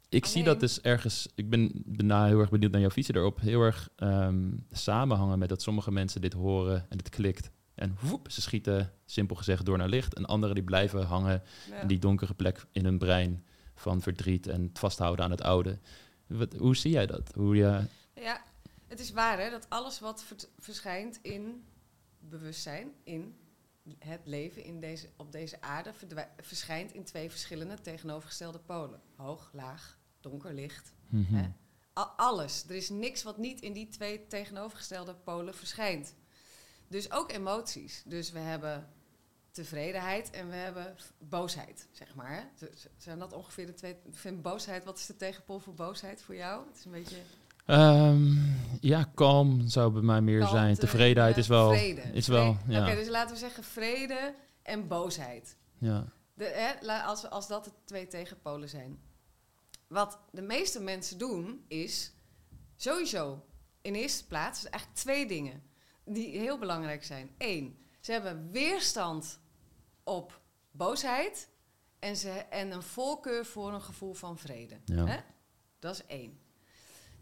[0.08, 3.12] Ik zie dat dus ergens, ik ben, ben nou heel erg benieuwd naar jouw visie
[3.14, 7.50] daarop, heel erg ehm, samenhangen met dat sommige mensen dit horen en het klikt.
[7.74, 10.14] En woep, ze schieten, simpel gezegd, door naar licht.
[10.14, 11.80] En anderen die blijven hangen Ja.
[11.80, 15.78] in die donkere plek in hun brein van verdriet en het vasthouden aan het oude.
[16.26, 17.30] Wat, hoe zie jij dat?
[17.34, 17.80] Hoe je,
[18.22, 18.42] Ja,
[18.86, 21.64] het is waar hè, dat alles wat ver- verschijnt in
[22.18, 23.36] bewustzijn, in
[23.98, 25.92] het leven in deze, op deze aarde,
[26.40, 29.00] verschijnt in twee verschillende tegenovergestelde polen.
[29.16, 30.92] Hoog, laag, donker, licht.
[31.08, 31.34] Mhm.
[31.34, 31.48] Hè?
[32.16, 32.64] Alles.
[32.68, 36.14] Er is niks wat niet in die twee tegenovergestelde polen verschijnt.
[36.88, 38.02] Dus ook emoties.
[38.06, 38.88] Dus we hebben
[39.50, 42.34] tevredenheid en we hebben boosheid, zeg maar.
[42.34, 42.66] hè.
[42.96, 43.92] Zijn dat ongeveer de twee...
[44.04, 46.66] Ik vind boosheid, wat is de tegenpol voor boosheid voor jou?
[46.68, 47.16] Het is een beetje...
[47.64, 48.32] Ehm,
[48.80, 50.74] ja, kalm zou bij mij meer zijn.
[50.74, 51.68] Tevredenheid is wel.
[51.68, 52.00] vrede.
[52.00, 55.56] Is wel ja, Oké, dus laten we zeggen vrede en boosheid.
[55.78, 56.04] ja.
[56.34, 58.98] De, hè, als, als dat de twee tegenpolen zijn.
[59.86, 62.12] Wat de meeste mensen doen, is
[62.76, 63.44] sowieso
[63.82, 65.62] in eerste plaats eigenlijk twee dingen
[66.04, 67.30] die heel belangrijk zijn.
[67.38, 69.40] Eén, ze hebben weerstand
[70.04, 71.48] op boosheid
[71.98, 74.80] en, ze, en een voorkeur voor een gevoel van vrede.
[74.84, 75.06] Ja.
[75.06, 75.18] Hè?
[75.78, 76.38] Dat is één.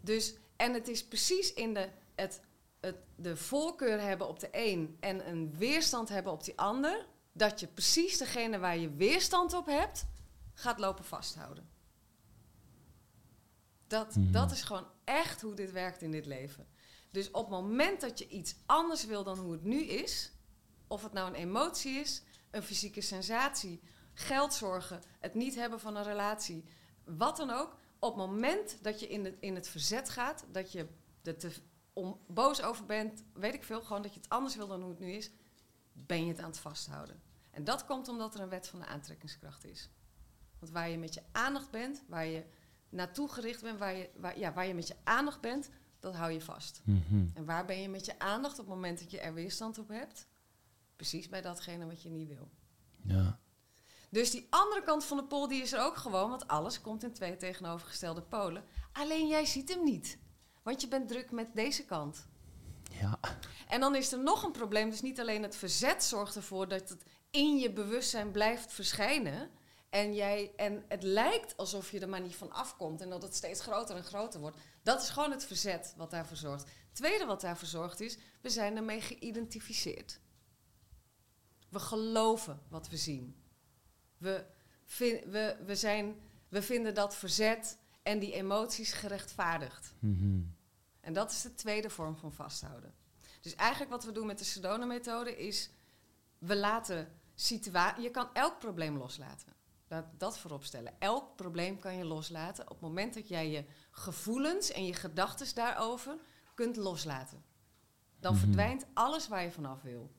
[0.01, 2.41] Dus, en het is precies in de, het,
[2.79, 7.59] het, de voorkeur hebben op de een en een weerstand hebben op die ander, dat
[7.59, 10.05] je precies degene waar je weerstand op hebt,
[10.53, 11.69] gaat lopen vasthouden.
[13.87, 14.31] Dat, Mhm.
[14.31, 16.67] dat is gewoon echt hoe dit werkt in dit leven.
[17.11, 20.31] Dus op het moment dat je iets anders wil dan hoe het nu is,
[20.87, 23.81] of het nou een emotie is, een fysieke sensatie,
[24.13, 26.65] geldzorgen, het niet hebben van een relatie,
[27.03, 30.71] wat dan ook, op het moment dat je in het, in het verzet gaat, dat
[30.71, 30.87] je
[31.23, 31.51] er te
[31.93, 34.89] om, boos over bent, weet ik veel, gewoon dat je het anders wil dan hoe
[34.89, 35.31] het nu is,
[35.93, 37.21] ben je het aan het vasthouden.
[37.51, 39.89] En dat komt omdat er een wet van de aantrekkingskracht is.
[40.59, 42.45] Want waar je met je aandacht bent, waar je
[42.89, 46.31] naartoe gericht bent, waar je, waar, ja, waar je met je aandacht bent, dat hou
[46.31, 46.81] je vast.
[46.83, 47.27] Mhm.
[47.33, 49.87] En waar ben je met je aandacht op het moment dat je er weerstand op
[49.87, 50.27] hebt?
[50.95, 52.51] Precies bij datgene wat je niet wil.
[53.03, 53.39] ja.
[54.11, 57.03] Dus die andere kant van de pol die is er ook gewoon, want alles komt
[57.03, 58.63] in twee tegenovergestelde polen.
[58.93, 60.17] Alleen jij ziet hem niet,
[60.63, 62.27] want je bent druk met deze kant.
[62.91, 63.19] Ja.
[63.67, 64.89] En dan is er nog een probleem.
[64.89, 69.49] Dus niet alleen het verzet zorgt ervoor dat het in je bewustzijn blijft verschijnen.
[69.89, 73.35] En, jij, en het lijkt alsof je er maar niet van afkomt en dat het
[73.35, 74.57] steeds groter en groter wordt.
[74.83, 76.63] Dat is gewoon het verzet wat daarvoor zorgt.
[76.63, 80.19] Het tweede wat daarvoor zorgt is, we zijn ermee geïdentificeerd.
[81.69, 83.40] We geloven wat we zien.
[84.21, 84.45] We,
[85.25, 86.15] we, we, zijn,
[86.49, 89.93] we vinden dat verzet en die emoties gerechtvaardigd.
[89.99, 90.41] Mhm.
[90.99, 92.93] En dat is de tweede vorm van vasthouden.
[93.41, 95.69] Dus eigenlijk wat we doen met de Sedona-methode is...
[96.37, 98.03] we laten situatie...
[98.03, 99.53] Je kan elk probleem loslaten.
[99.87, 100.93] Laat dat voorop stellen.
[100.99, 105.55] Elk probleem kan je loslaten op het moment dat jij je gevoelens en je gedachten
[105.55, 106.17] daarover
[106.53, 107.43] kunt loslaten.
[108.19, 108.41] Dan Mhm.
[108.41, 110.11] verdwijnt alles waar je vanaf wil.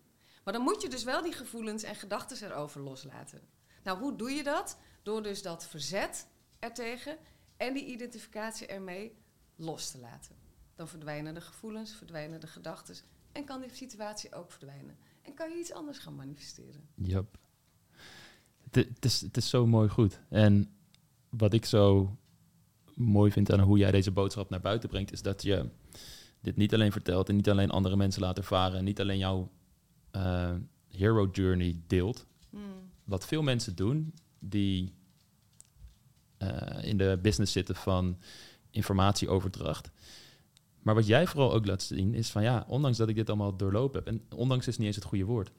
[0.45, 3.41] Maar dan moet je dus wel die gevoelens en gedachten erover loslaten.
[3.83, 4.79] Nou, hoe doe je dat?
[5.03, 6.27] Door dus dat verzet
[6.59, 7.17] ertegen
[7.57, 9.17] en die identificatie ermee
[9.57, 10.37] los te laten.
[10.75, 12.97] Dan verdwijnen de gevoelens, verdwijnen de gedachten
[13.33, 14.97] en kan die situatie ook verdwijnen.
[15.23, 16.89] En kan je iets anders gaan manifesteren.
[16.95, 17.39] Yep.
[18.71, 20.21] Het, is, het is zo mooi goed.
[20.29, 20.71] En
[21.29, 22.17] wat ik zo
[22.95, 25.69] mooi vind aan hoe jij deze boodschap naar buiten brengt, is dat je
[26.41, 29.51] dit niet alleen vertelt en niet alleen andere mensen laat ervaren en niet alleen jouw
[30.11, 30.55] eh,
[30.89, 32.27] hero journey deelt.
[32.51, 32.82] Hmm.
[33.05, 34.95] Wat veel mensen doen die
[36.39, 38.19] eh, in de business zitten van
[38.71, 39.91] informatieoverdracht.
[40.83, 43.57] Maar wat jij vooral ook laat zien is van ja, ondanks dat ik dit allemaal
[43.57, 45.51] doorlopen heb, en ondanks is niet eens het goede woord.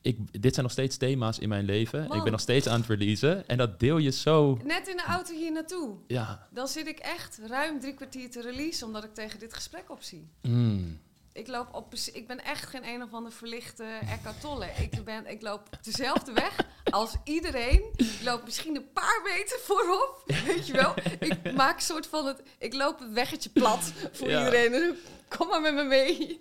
[0.00, 2.04] Ik, dit zijn nog steeds thema's in mijn leven.
[2.04, 3.48] Ik ben nog steeds aan het releasen.
[3.48, 4.58] En dat deel je zo.
[4.64, 5.96] Net in de auto hier naartoe.
[6.06, 6.48] Ja.
[6.50, 10.28] Dan zit ik echt ruim drie kwartier te release omdat ik tegen dit gesprek opzie.
[10.42, 11.00] Mm.
[11.36, 14.66] Ik, loop op, ik ben echt geen een of ander verlichte Eckhart Tolle.
[14.80, 16.56] Ik, ben, ik loop dezelfde weg
[16.90, 17.90] als iedereen.
[17.96, 20.94] Ik loop misschien een paar meter voorop, weet je wel.
[21.18, 22.42] Ik maak een soort van het...
[22.58, 24.38] Ik loop het weggetje plat voor Ja.
[24.44, 24.74] iedereen.
[24.74, 24.96] En
[25.28, 26.38] kom maar met me mee.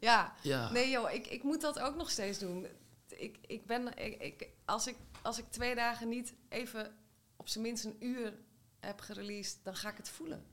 [0.00, 0.70] Ja, Ja.
[0.70, 2.66] nee joh, ik, ik moet dat ook nog steeds doen.
[3.08, 6.96] Ik, ik ben, ik, ik, als, ik, als ik twee dagen niet even
[7.36, 8.32] op zijn minst een uur
[8.80, 10.44] heb gereleased, dan ga ik het voelen.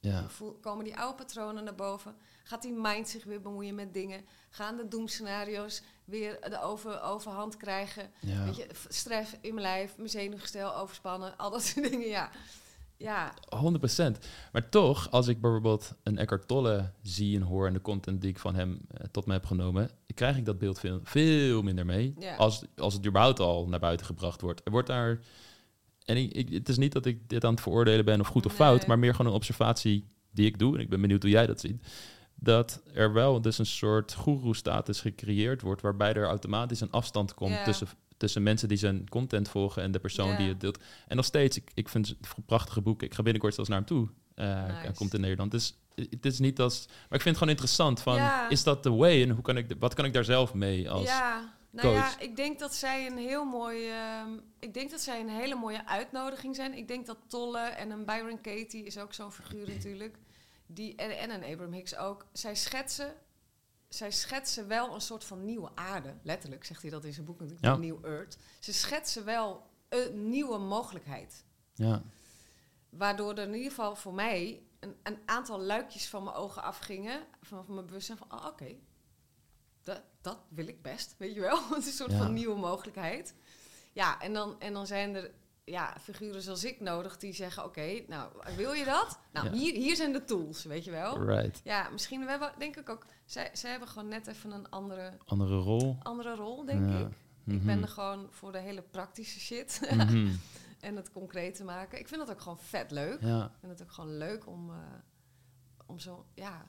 [0.00, 0.26] Ja.
[0.60, 2.14] Komen die oude patronen naar boven.
[2.42, 4.24] Gaat die mind zich weer bemoeien met dingen.
[4.50, 8.10] Gaan de doemscenario's weer de over, overhand krijgen.
[8.20, 8.44] ja.
[8.44, 12.08] Weet je, stress in mijn lijf, mijn zenuwgestel overspannen, al dat soort dingen.
[12.08, 12.30] Ja,
[12.96, 14.18] ja 100%.
[14.52, 18.30] Maar toch, als ik bijvoorbeeld een Eckhart Tolle zie en hoor en de content die
[18.30, 21.86] ik van hem eh, tot me heb genomen, krijg ik dat beeld veel, veel minder
[21.86, 22.14] mee.
[22.18, 22.36] Ja.
[22.36, 24.60] Als, als het überhaupt al naar buiten gebracht wordt.
[24.64, 25.20] Er wordt daar.
[26.08, 28.46] En ik, ik- het is niet dat ik dit aan het veroordelen ben of goed
[28.46, 30.74] of fout, maar meer gewoon een observatie die ik doe.
[30.74, 31.86] En ik ben benieuwd hoe jij dat ziet.
[32.34, 37.50] Dat er wel dus een soort goeroe-status gecreëerd wordt, waarbij er automatisch een afstand komt
[37.64, 40.78] tussen, tussen mensen die zijn content volgen en de persoon die het deelt.
[41.06, 43.02] En nog steeds, ik, ik vind het een prachtige boek.
[43.02, 44.08] Ik ga binnenkort zelfs naar hem toe.
[44.36, 44.50] Nice.
[44.80, 45.50] Hij komt in Nederland.
[45.50, 46.86] Dus het is niet als.
[46.86, 48.00] Maar ik vind het gewoon interessant.
[48.00, 48.14] Van.
[48.48, 49.22] Is dat de way?
[49.22, 51.04] En hoe kan ik, de- wat kan ik daar zelf mee als.
[51.08, 52.12] ja, nou coach.
[52.12, 55.54] ja, ik denk dat zij een heel mooi, ehm, ik denk dat zij een hele
[55.54, 56.74] mooie uitnodiging zijn.
[56.74, 60.18] Ik denk dat Tolle en een Byron Katie is ook zo'n figuur natuurlijk.
[60.66, 62.26] Die, en, en een Abraham Hicks ook.
[62.32, 63.14] Zij schetsen,
[63.88, 66.14] zij schetsen wel een soort van nieuwe aarde.
[66.22, 67.76] Letterlijk zegt hij dat in zijn boek natuurlijk, Ja.
[67.76, 68.38] New Earth.
[68.58, 71.44] Ze schetsen wel een nieuwe mogelijkheid.
[71.74, 72.02] Ja.
[72.90, 77.26] Waardoor er in ieder geval voor mij een, een aantal luikjes van mijn ogen afgingen.
[77.42, 78.76] Van, van mijn bewustzijn van, oh, oké,
[80.20, 81.58] dat wil ik best, weet je wel.
[81.68, 82.18] Het is een soort Ja.
[82.18, 83.34] van nieuwe mogelijkheid.
[83.92, 85.30] Ja, en dan, en dan zijn er
[85.64, 89.18] ja, figuren zoals ik nodig die zeggen, oké, nou, wil je dat?
[89.32, 89.52] Nou, Ja.
[89.52, 91.24] hier, hier zijn de tools, weet je wel.
[91.24, 91.60] Right.
[91.64, 95.12] Ja, misschien, we hebben, denk ik ook, zij, zij hebben gewoon net even een andere,
[95.24, 95.96] Andere rol.
[96.02, 96.98] andere rol, denk Ja.
[96.98, 97.06] ik.
[97.46, 97.82] Ik ben Mhm.
[97.82, 100.28] er gewoon voor de hele praktische shit Mhm.
[100.80, 101.98] en het concreet te maken.
[101.98, 103.20] Ik vind dat ook gewoon vet leuk.
[103.20, 104.76] Ja, Ik vind het ook gewoon leuk om, eh,
[105.86, 106.66] om zo, ja,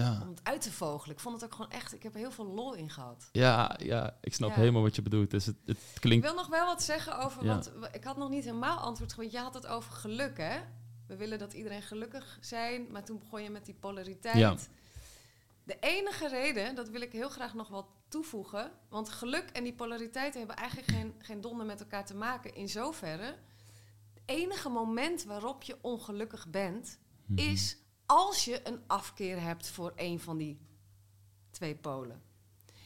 [0.00, 0.18] ja.
[0.22, 1.14] om het uit te vogelen.
[1.16, 3.28] Ik vond het ook gewoon echt, ik heb er heel veel lol in gehad.
[3.32, 4.54] Ja, ja, ik snap Ja.
[4.56, 5.30] helemaal wat je bedoelt.
[5.30, 6.24] Dus het, het Ik klinkt...
[6.26, 7.48] wil nog wel wat zeggen over, Ja.
[7.48, 9.38] want w- ik had nog niet helemaal antwoord gegeven.
[9.38, 10.60] Je had het over geluk, hè?
[11.06, 14.36] We willen dat iedereen gelukkig zijn, maar toen begon je met die polariteit.
[14.36, 14.56] Ja.
[15.64, 19.74] De enige reden, dat wil ik heel graag nog wel toevoegen, want geluk en die
[19.74, 22.54] polariteit hebben eigenlijk geen, geen donder met elkaar te maken.
[22.54, 23.24] In zoverre,
[24.14, 27.38] het enige moment waarop je ongelukkig bent, Mhm.
[27.48, 27.76] is
[28.06, 30.58] als je een afkeer hebt voor een van die
[31.50, 32.22] twee polen.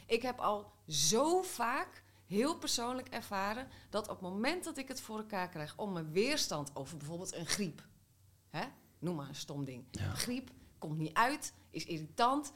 [0.06, 5.00] Ik heb al zo vaak heel persoonlijk ervaren dat op het moment dat ik het
[5.00, 7.82] voor elkaar krijg om mijn weerstand over bijvoorbeeld een griep,
[8.48, 8.64] hè,
[8.98, 10.10] noem maar een stom ding, Ja.
[10.10, 12.52] griep komt niet uit, is irritant,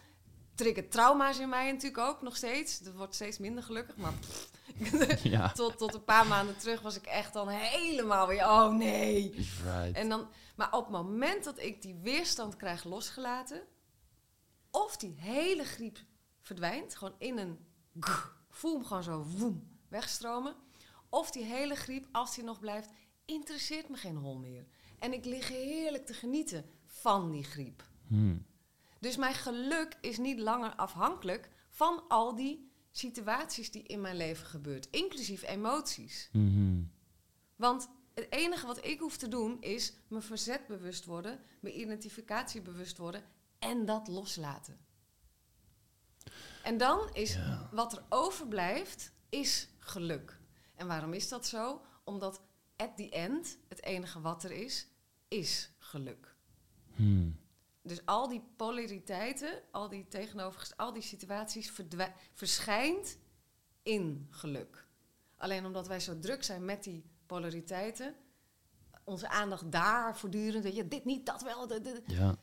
[0.55, 2.79] triggert trauma's in mij natuurlijk ook nog steeds.
[2.79, 4.51] Dat wordt steeds minder gelukkig, maar pff,
[5.23, 5.53] Ja.
[5.53, 9.31] tot, tot een paar maanden terug was ik echt dan helemaal weer, oh nee.
[9.65, 9.97] Right.
[9.97, 13.63] En dan, maar op het moment dat ik die weerstand krijg losgelaten,
[14.71, 15.99] of die hele griep
[16.41, 17.59] verdwijnt, gewoon in een
[18.49, 20.57] voel hem gewoon zo woem, wegstromen,
[21.09, 22.91] of die hele griep, als die nog blijft,
[23.25, 24.67] interesseert me geen hol meer.
[24.99, 27.85] En ik lig heerlijk te genieten van die griep.
[28.07, 28.47] Hmm.
[29.01, 34.47] Dus mijn geluk is niet langer afhankelijk van al die situaties die in mijn leven
[34.47, 36.29] gebeurt, inclusief emoties.
[36.33, 36.83] Mhm.
[37.57, 42.61] Want het enige wat ik hoef te doen is mijn verzet bewust worden, mijn identificatie
[42.63, 43.25] bewust worden
[43.59, 44.79] en dat loslaten.
[46.63, 47.69] En dan is Ja.
[47.73, 50.39] wat er overblijft, is geluk.
[50.75, 51.81] En waarom is dat zo?
[52.05, 52.41] Omdat
[52.77, 54.87] at the end, het enige wat er is,
[55.29, 56.35] is geluk.
[56.95, 57.43] Hmm.
[57.83, 61.73] Dus al die polariteiten, al die tegenovergestelde, al die situaties
[62.33, 63.19] verschijnt
[63.83, 64.87] in geluk.
[65.37, 68.15] Alleen omdat wij zo druk zijn met die polariteiten,
[69.05, 72.37] onze aandacht daar voortdurend, weet je, dit niet, dat wel, de- de- Ja.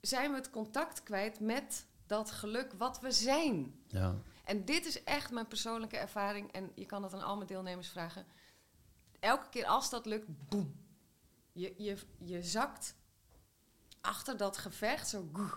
[0.00, 3.74] zijn we het contact kwijt met dat geluk wat we zijn.
[3.86, 4.18] Ja.
[4.44, 6.52] En dit is echt mijn persoonlijke ervaring.
[6.52, 8.26] En je kan dat aan al mijn deelnemers vragen.
[9.20, 10.80] Elke keer als dat lukt, boem.
[11.52, 12.94] Je, je, je zakt
[14.00, 15.50] achter dat gevecht, zo goe.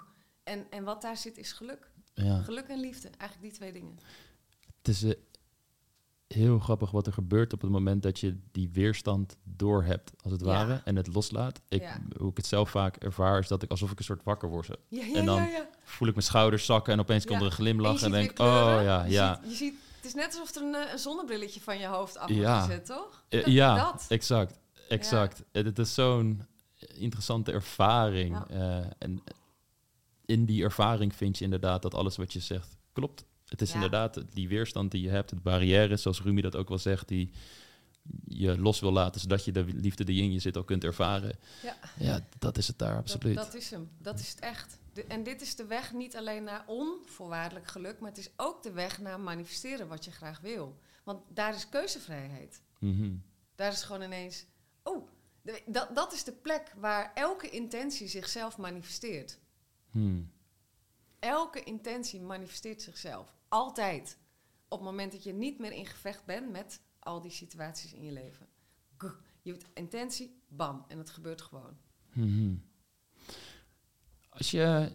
[0.44, 1.92] En, en wat daar zit is geluk.
[2.14, 2.42] ja.
[2.42, 4.00] Geluk en liefde, eigenlijk die twee dingen.
[4.78, 5.12] Het is eh,
[6.36, 10.32] heel grappig wat er gebeurt op het moment dat je die weerstand door hebt, als
[10.32, 10.48] het Ja.
[10.48, 11.62] ware, en het loslaat.
[11.70, 12.02] Ik, Ja.
[12.18, 14.70] Hoe ik het zelf vaak ervaar, is dat ik alsof ik een soort wakker word.
[14.88, 15.48] Ja, En dan.
[15.84, 18.46] Voel ik mijn schouders zakken en opeens komt er een glimlach en, denk oh
[18.84, 19.40] ja, Je ja.
[19.42, 22.18] Ziet, je ziet, het is net alsof er een, eh, een zonnebrilletje van je hoofd
[22.18, 22.52] af Ja.
[22.52, 23.24] wordt gezet, toch?
[23.30, 24.06] Eh, Dat- ja, dat.
[24.10, 24.60] exact.
[24.90, 25.44] Exact.
[25.52, 26.46] Het, is zo'n
[26.80, 28.38] interessante ervaring.
[28.50, 29.24] Eh, en
[30.26, 33.26] in die ervaring vind je inderdaad dat alles wat je zegt klopt.
[33.60, 33.76] Het is Ja.
[33.84, 37.32] inderdaad die weerstand die je hebt, het barrière, zoals Rumi dat ook wel zegt, die
[38.28, 41.38] je los wil laten, zodat je de liefde die in je zit ook kunt ervaren.
[41.64, 41.78] Ja.
[41.98, 43.36] Ja, dat is het daar, absoluut.
[43.36, 43.90] Dat, dat is hem.
[43.98, 44.78] Dat is het echt.
[44.94, 48.64] De- en dit is de weg niet alleen naar onvoorwaardelijk geluk, maar het is ook
[48.64, 50.80] de weg naar manifesteren wat je graag wil.
[51.04, 52.62] Want daar is keuzevrijheid.
[52.80, 53.12] Mhm.
[53.56, 54.46] Daar is gewoon ineens.
[54.84, 55.08] Oh,
[55.42, 59.38] de- dat, dat is de plek waar elke intentie zichzelf manifesteert.
[59.92, 60.32] Hmm.
[61.20, 63.35] Elke intentie manifesteert zichzelf.
[63.48, 64.18] Altijd.
[64.68, 68.04] Op het moment dat je niet meer in gevecht bent met al die situaties in
[68.04, 68.48] je leven.
[69.42, 71.78] Je hebt intentie, bam, en het gebeurt gewoon.
[72.14, 72.56] Mhm.
[74.30, 74.92] Als je,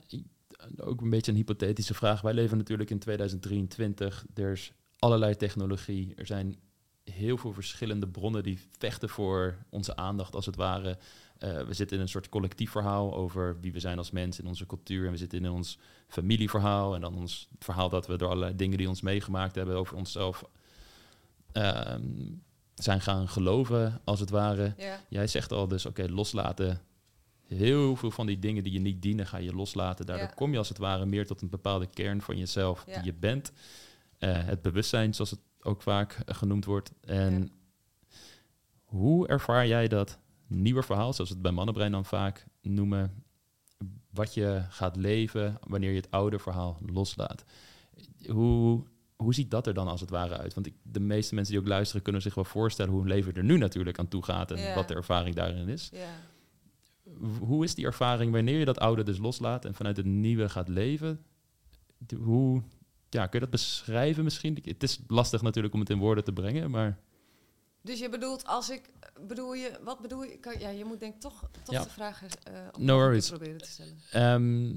[0.76, 2.20] ook een beetje een hypothetische vraag.
[2.20, 4.26] Wij leven natuurlijk in 2023.
[4.34, 6.14] Er is allerlei technologie.
[6.14, 6.58] Er zijn
[7.04, 10.98] heel veel verschillende bronnen die vechten voor onze aandacht, als het ware.
[11.40, 14.46] Eh, we zitten in een soort collectief verhaal over wie we zijn als mens in
[14.46, 15.04] onze cultuur.
[15.04, 16.94] En we zitten in ons familieverhaal.
[16.94, 20.44] En dan ons verhaal dat we door allerlei dingen die ons meegemaakt hebben over onszelf
[21.52, 22.02] ehm,
[22.74, 24.74] zijn gaan geloven, als het ware.
[24.76, 26.80] Ja, Jij zegt al dus, oké, loslaten.
[27.46, 30.06] Heel veel van die dingen die je niet dienen, ga je loslaten.
[30.06, 30.34] Daardoor Ja.
[30.34, 32.94] kom je als het ware meer tot een bepaalde kern van jezelf Ja.
[32.94, 33.52] die je bent.
[34.18, 36.92] Eh, het bewustzijn, zoals het ook vaak eh, genoemd wordt.
[37.00, 37.50] En
[38.84, 40.18] hoe ervaar jij dat
[40.50, 43.24] nieuwe verhaal, zoals we het bij Mannenbrein dan vaak noemen,
[44.10, 47.44] wat je gaat leven wanneer je het oude verhaal loslaat?
[48.26, 48.82] Hoe,
[49.16, 50.54] hoe ziet dat er dan als het ware uit?
[50.54, 53.34] Want ik, de meeste mensen die ook luisteren kunnen zich wel voorstellen hoe hun leven
[53.34, 55.90] er nu natuurlijk aan toe gaat en wat de ervaring daarin is.
[57.38, 60.68] Hoe is die ervaring wanneer je dat oude dus loslaat en vanuit het nieuwe gaat
[60.68, 61.24] leven?
[62.16, 62.62] Hoe,
[63.08, 64.58] ja, kun je dat beschrijven misschien?
[64.62, 66.98] Het is lastig natuurlijk om het in woorden te brengen, maar
[67.82, 68.90] Dus je bedoelt, als ik,
[69.26, 70.38] bedoel je, wat bedoel je?
[70.38, 71.82] Kan, ja, je moet denk ik toch, toch Ja.
[71.82, 72.22] de vraag
[72.72, 73.98] op No proberen te stellen.
[74.10, 74.74] Ehm,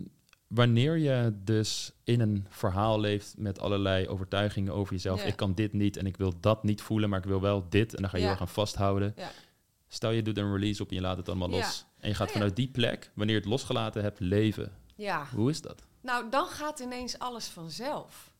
[0.47, 5.21] wanneer je dus in een verhaal leeft met allerlei overtuigingen over jezelf.
[5.21, 5.27] Ja.
[5.27, 7.95] Ik kan dit niet en ik wil dat niet voelen, maar ik wil wel dit.
[7.95, 9.15] En dan ga je heel erg aan vasthouden.
[9.87, 11.85] Stel je doet een release op en je laat het allemaal los.
[11.99, 14.71] En je gaat vanuit die plek, wanneer je het losgelaten hebt, leven.
[14.95, 15.81] Ja, Hoe is dat?
[16.01, 18.31] nou dan gaat ineens alles vanzelf.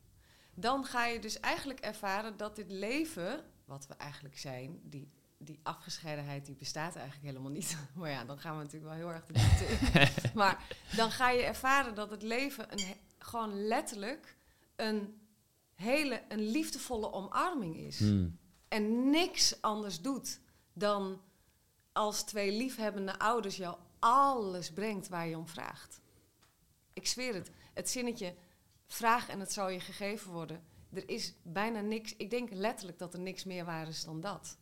[0.55, 5.59] Dan ga je dus eigenlijk ervaren dat dit leven, wat we eigenlijk zijn, die, die
[5.63, 7.77] afgescheidenheid, die bestaat eigenlijk helemaal niet.
[7.95, 10.09] Maar ja, dan gaan we natuurlijk wel heel erg de diepte in.
[10.41, 14.37] Maar dan ga je ervaren dat het leven een, gewoon letterlijk
[14.75, 15.21] een
[15.73, 17.99] hele, een liefdevolle omarming is.
[17.99, 18.37] Hmm.
[18.67, 20.39] en niks anders doet
[20.73, 21.21] dan
[21.91, 26.01] als twee liefhebbende ouders jou alles brengt waar je om vraagt.
[26.93, 27.51] Ik zweer het.
[27.73, 28.35] Het zinnetje
[28.87, 30.63] vraag en het zal je gegeven worden.
[30.93, 32.15] Er is bijna niks.
[32.15, 34.57] Ik denk letterlijk dat er niks meer waar is dan dat.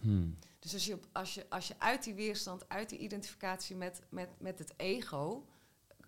[0.00, 0.38] Hmm.
[0.58, 4.02] Dus als je, op, als je, als je uit die weerstand, uit die identificatie met,
[4.08, 5.46] met, met het ego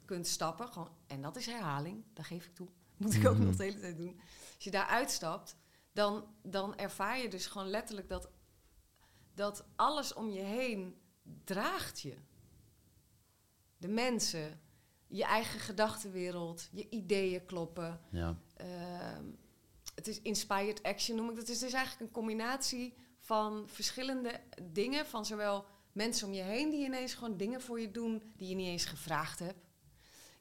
[0.05, 3.45] kunt stappen, gewoon, en dat is herhaling, dat geef ik toe, moet ik ook Mhm.
[3.47, 4.21] nog de hele tijd doen.
[4.55, 5.57] Als je daar uitstapt,
[5.93, 8.31] dan, dan ervaar je dus gewoon letterlijk dat,
[9.35, 10.97] dat alles om je heen
[11.45, 12.17] draagt je.
[13.77, 14.61] De mensen,
[15.07, 18.01] je eigen gedachtenwereld, je ideeën kloppen.
[18.11, 18.39] Ja.
[18.57, 19.25] Ehm,
[19.95, 21.49] het is inspired action, noem ik dat.
[21.49, 25.07] Het is eigenlijk een combinatie van verschillende dingen.
[25.07, 28.55] Van zowel mensen om je heen die ineens gewoon dingen voor je doen die je
[28.55, 29.59] niet eens gevraagd hebt.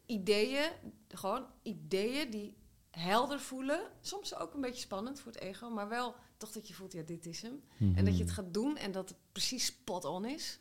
[0.06, 0.70] Ideeën,
[1.08, 2.58] gewoon ideeën die
[2.90, 3.82] helder voelen.
[4.02, 7.02] Soms ook een beetje spannend voor het ego, maar wel toch dat je voelt, ja,
[7.02, 7.64] dit is hem.
[7.96, 10.60] En dat je het gaat doen en dat het precies spot on is.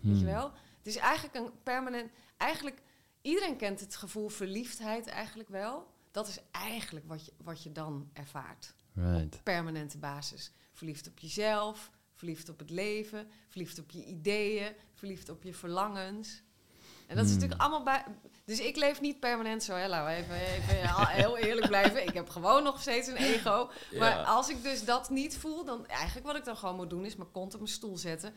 [0.00, 0.32] Weet je Hmm.
[0.34, 0.52] wel?
[0.78, 2.10] Het is eigenlijk een permanent.
[2.36, 2.82] Eigenlijk,
[3.22, 5.86] iedereen kent het gevoel verliefdheid eigenlijk wel.
[6.10, 8.74] Dat is eigenlijk wat je, wat je dan ervaart.
[8.94, 9.42] Right.
[9.42, 10.52] Permanente basis.
[10.72, 16.42] Verliefd op jezelf, verliefd op het leven, verliefd op je ideeën, verliefd op je verlangens.
[17.06, 17.40] En dat is Hmm.
[17.40, 18.04] natuurlijk allemaal bij.
[18.44, 19.74] Dus ik leef niet permanent zo.
[19.74, 22.02] Hè, laten we even, heel eerlijk blijven.
[22.06, 23.70] Ik heb gewoon nog steeds een ego.
[23.98, 24.22] Maar Ja.
[24.22, 27.16] als ik dus dat niet voel, dan eigenlijk wat ik dan gewoon moet doen, is
[27.16, 28.34] mijn kont op mijn stoel zetten,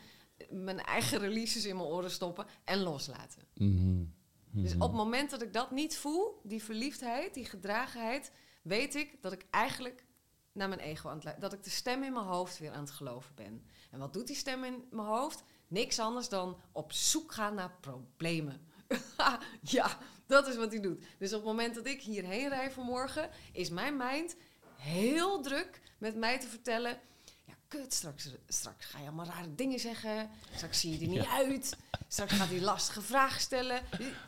[0.50, 3.42] mijn eigen releases in mijn oren stoppen en loslaten.
[4.56, 4.82] Dus Mhm.
[4.82, 8.32] op het moment dat ik dat niet voel, die verliefdheid, die gedragenheid,
[8.62, 10.06] weet ik dat ik eigenlijk
[10.52, 12.80] naar mijn ego aan het lu- dat ik de stem in mijn hoofd weer aan
[12.84, 13.66] het geloven ben.
[13.92, 15.44] En wat doet die stem in mijn hoofd?
[15.68, 18.68] Niks anders dan op zoek gaan naar problemen.
[19.62, 21.04] ja, dat is wat hij doet.
[21.20, 24.36] Dus op het moment dat ik hierheen rij vanmorgen, is mijn mind
[24.76, 27.00] heel druk met mij te vertellen.
[27.82, 30.30] Kut, straks, straks ga je allemaal rare dingen zeggen.
[30.56, 31.78] Straks zie je er niet uit.
[32.08, 33.82] Straks gaat hij lastige vragen stellen.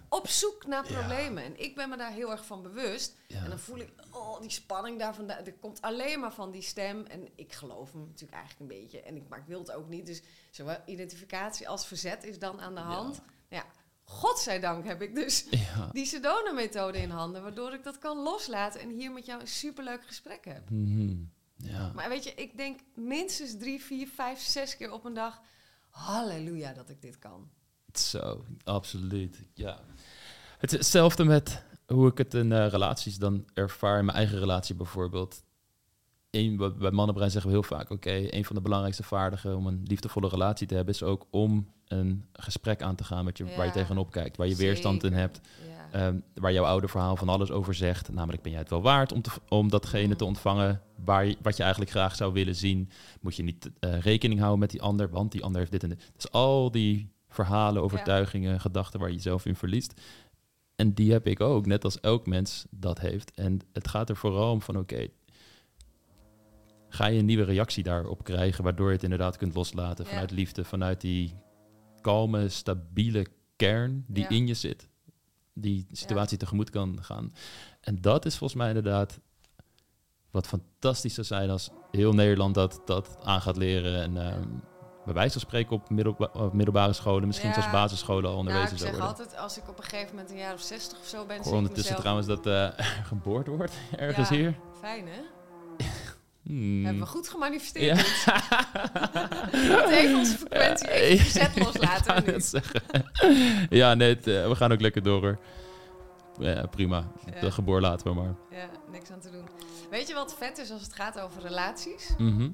[0.10, 0.98] Op zoek naar Ja.
[1.00, 1.44] problemen.
[1.44, 3.16] En ik ben me daar heel erg van bewust.
[3.28, 3.44] Ja.
[3.44, 5.30] En dan voel ik, oh, die spanning daarvan.
[5.30, 7.06] Er komt alleen maar van die stem.
[7.06, 9.02] En ik geloof hem natuurlijk eigenlijk een beetje.
[9.02, 10.06] En ik, maar ik wil het ook niet.
[10.06, 10.22] Dus
[10.52, 13.22] zowel identificatie als verzet is dan aan de hand.
[13.50, 13.66] Ja,
[14.04, 15.46] godzijdank heb ik dus
[15.92, 17.42] die Sedona-methode in handen.
[17.42, 18.82] Waardoor ik dat kan loslaten.
[18.82, 20.70] En hier met jou een superleuk gesprek heb.
[20.70, 21.16] Mhm.
[21.72, 21.92] Ja.
[21.96, 25.42] Maar weet je, ik denk minstens drie, vier, vijf, zes keer op een dag.
[25.90, 27.50] Halleluja dat ik dit kan.
[27.94, 29.38] Zo, absoluut.
[29.54, 29.80] Ja.
[30.58, 34.00] Het is hetzelfde met hoe ik het in eh, relaties dan ervaar.
[34.00, 35.44] In mijn eigen relatie bijvoorbeeld.
[36.30, 37.90] Eén, bij bij Mannenbrein zeggen we heel vaak...
[37.90, 40.94] oké, een van de belangrijkste vaardigheden om een liefdevolle relatie te hebben...
[40.94, 44.38] is ook om een gesprek aan te gaan met je, waar je tegenop kijkt.
[44.38, 45.40] Waar je weerstand in hebt.
[45.68, 45.75] Ja.
[45.96, 48.12] Ehm, waar jouw oude verhaal van alles over zegt.
[48.12, 51.56] Namelijk, ben jij het wel waard om, te, om datgene te ontvangen waar je, wat
[51.58, 52.90] je eigenlijk graag zou willen zien?
[53.22, 55.90] Moet je niet eh, rekening houden met die ander, want die ander heeft dit en
[55.90, 56.12] dit.
[56.16, 60.02] Dus al die verhalen, overtuigingen, gedachten waar je jezelf in verliest.
[60.76, 63.32] En die heb ik ook, net als elk mens dat heeft.
[63.34, 65.08] En het gaat er vooral om van, oké,
[66.90, 70.10] ga je een nieuwe reactie daarop krijgen, waardoor je het inderdaad kunt loslaten Ja.
[70.10, 71.34] vanuit liefde, vanuit die
[72.02, 73.26] kalme, stabiele
[73.56, 74.30] kern die Ja.
[74.30, 74.94] in je zit
[75.58, 77.34] die situatie tegemoet kan gaan.
[77.82, 79.20] En dat is volgens mij inderdaad
[80.32, 84.02] wat fantastisch zou zijn als heel Nederland dat, dat aan gaat leren.
[84.02, 84.48] En ehm,
[85.06, 87.54] bij wijze van spreken op middelba- op middelbare scholen, misschien Ja.
[87.56, 89.18] zelfs basisscholen al Nou, onderwezen ik zou zeg worden.
[89.18, 91.42] altijd, als ik op een gegeven moment een jaar of 60 of zo ben, Ik
[91.44, 92.20] hoor ik ondertussen mezelf...
[92.26, 94.36] trouwens dat eh, geboord wordt ergens Ja.
[94.36, 94.56] hier.
[94.80, 95.20] Fijn, hè?
[96.46, 96.86] Hmm.
[96.86, 98.24] Hebben we goed gemanifesteerd.
[98.26, 98.36] Ja.
[99.90, 102.26] Even onze frequentie, even verzet loslaten.
[102.26, 102.82] Net zeggen.
[103.80, 105.22] ja, nee, het, eh, we gaan ook lekker door.
[105.22, 105.40] hoor.
[106.40, 107.12] Ja, prima.
[107.34, 107.40] Ja.
[107.40, 108.36] De geboor laten we maar.
[108.52, 109.46] Ja, niks aan te doen.
[109.90, 112.10] Weet je wat vet is als het gaat over relaties?
[112.18, 112.50] Mhm.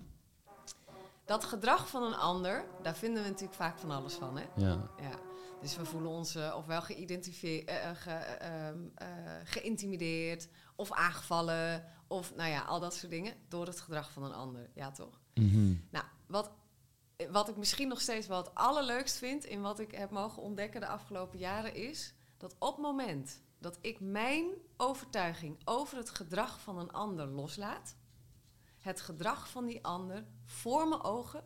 [1.26, 4.44] Dat gedrag van een ander, daar vinden we natuurlijk vaak van alles van, hè?
[4.56, 4.90] Ja.
[5.02, 5.20] Ja.
[5.62, 9.08] Dus we voelen ons eh, ofwel geïdentificeerd, ge, ehm, eh,
[9.44, 10.48] geïntimideerd
[10.82, 14.70] of aangevallen of nou ja, al dat soort dingen door het gedrag van een ander.
[14.76, 15.22] Ja, toch?
[15.34, 15.76] Mhm.
[15.90, 16.52] Nou, wat,
[17.32, 20.82] wat ik misschien nog steeds wel het allerleukst vind in wat ik heb mogen ontdekken
[20.82, 24.46] de afgelopen jaren is dat op het moment dat ik mijn
[24.78, 27.96] overtuiging over het gedrag van een ander loslaat,
[28.80, 31.44] het gedrag van die ander voor mijn ogen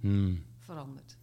[0.00, 0.46] Hmm.
[0.58, 1.16] verandert.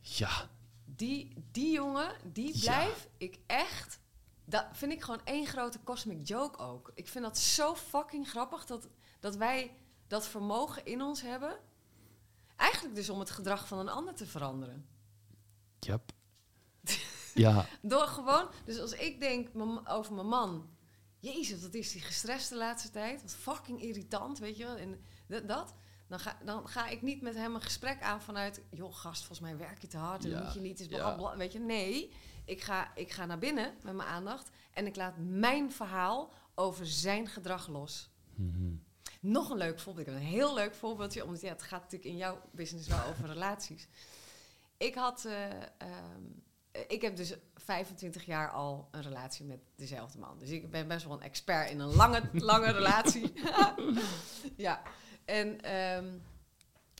[0.00, 0.48] Ja,
[0.84, 2.60] Die, die jongen, die Ja.
[2.60, 4.00] blijf ik echt.
[4.48, 6.92] Dat vind ik gewoon één grote cosmic joke ook.
[6.94, 8.88] Ik vind dat zo fucking grappig dat,
[9.20, 9.76] dat wij
[10.06, 11.58] dat vermogen in ons hebben.
[12.56, 14.86] Eigenlijk dus om het gedrag van een ander te veranderen.
[15.78, 16.12] Yep.
[17.34, 19.48] ja, Door gewoon, dus als ik denk
[19.84, 20.74] over mijn man.
[21.18, 23.22] Jezus, wat is die gestrest de laatste tijd?
[23.22, 24.76] Wat fucking irritant, weet je wel?
[24.76, 25.04] En
[25.46, 25.74] dat,
[26.08, 28.62] dan, ga, dan ga ik niet met hem een gesprek aan vanuit...
[28.70, 30.88] joh, gast, volgens mij werk je te hard en Ja, moet je niet eens...
[30.88, 32.12] bla, weet je, nee.
[32.46, 34.50] Ik ga, ik ga naar binnen met mijn aandacht...
[34.72, 38.10] en ik laat mijn verhaal over zijn gedrag los.
[38.34, 38.74] Mhm.
[39.20, 40.06] Nog een leuk voorbeeld.
[40.06, 43.04] Ik heb een heel leuk voorbeeldje, omdat ja, het gaat natuurlijk in jouw business wel
[43.04, 43.88] over relaties.
[44.76, 46.22] Ik had, eh, ehm,
[46.88, 50.38] ik heb dus 25 jaar al een relatie met dezelfde man.
[50.38, 53.32] Dus ik ben best wel een expert in een lange, lange relatie.
[54.56, 54.82] ja,
[55.24, 56.06] en ehm,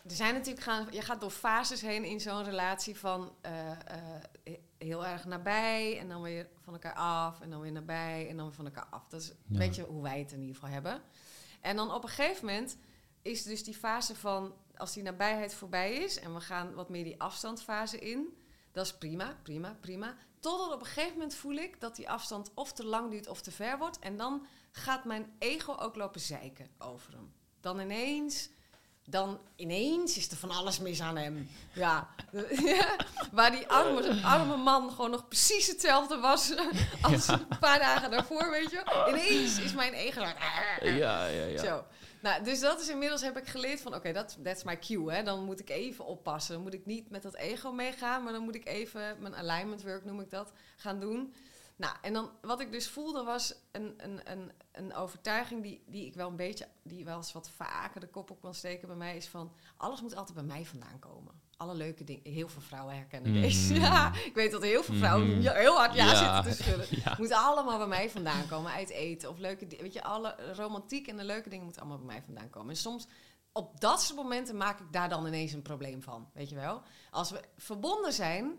[0.04, 4.54] er zijn natuurlijk gaan, je gaat door fases heen in zo'n relatie van eh, eh,
[4.78, 8.46] heel erg nabij en dan weer van elkaar af en dan weer nabij en dan
[8.46, 9.08] weer van elkaar af.
[9.08, 9.58] Dat is een Ja.
[9.58, 11.02] beetje hoe wij het in ieder geval hebben.
[11.60, 12.76] En dan op een gegeven moment
[13.22, 17.04] is dus die fase van als die nabijheid voorbij is en we gaan wat meer
[17.04, 18.36] die afstandfase in,
[18.72, 20.16] dat is prima, prima, prima.
[20.40, 23.40] Totdat op een gegeven moment voel ik dat die afstand of te lang duurt of
[23.40, 23.98] te ver wordt.
[23.98, 27.32] En dan gaat mijn ego ook lopen zeiken over hem.
[27.60, 28.48] Dan ineens,
[29.06, 31.48] dan ineens is er van alles mis aan hem.
[31.72, 32.08] Ja,
[33.32, 36.54] waar die arme, arme man gewoon nog precies hetzelfde was
[37.02, 39.04] als een paar dagen daarvoor, weet je.
[39.08, 40.20] Ineens is mijn ego...
[40.20, 41.62] Ja, ja, ja.
[41.62, 41.84] Zo.
[42.20, 45.12] Nou, dus dat is inmiddels heb ik geleerd van, oké, dat that's my cue.
[45.12, 45.22] Hè.
[45.22, 46.54] Dan moet ik even oppassen.
[46.54, 49.82] Dan moet ik niet met dat ego meegaan, maar dan moet ik even mijn alignment
[49.82, 51.34] work, noem ik dat, gaan doen.
[51.76, 56.06] Nou, en dan wat ik dus voelde was een, een, een, een overtuiging die, die
[56.06, 58.96] ik wel een beetje, die wel eens wat vaker de kop op kan steken bij
[58.96, 61.34] mij, is van, alles moet altijd bij mij vandaan komen.
[61.56, 62.32] Alle leuke dingen.
[62.32, 63.40] Heel veel vrouwen herkennen Mhm.
[63.40, 63.74] deze.
[63.80, 65.40] Ja, ik weet dat heel veel vrouwen Mhm.
[65.40, 66.14] ja, heel hard ja, Ja.
[66.42, 66.86] zitten te schudden.
[67.04, 67.14] Ja.
[67.18, 68.72] Moet allemaal bij mij vandaan komen.
[68.72, 69.84] Uit eten of leuke dingen.
[69.84, 72.70] Weet je, alle romantiek en de leuke dingen moeten allemaal bij mij vandaan komen.
[72.70, 73.06] En soms,
[73.52, 76.30] op dat soort momenten, maak ik daar dan ineens een probleem van.
[76.34, 76.82] Weet je wel?
[77.10, 78.52] Als we verbonden zijn,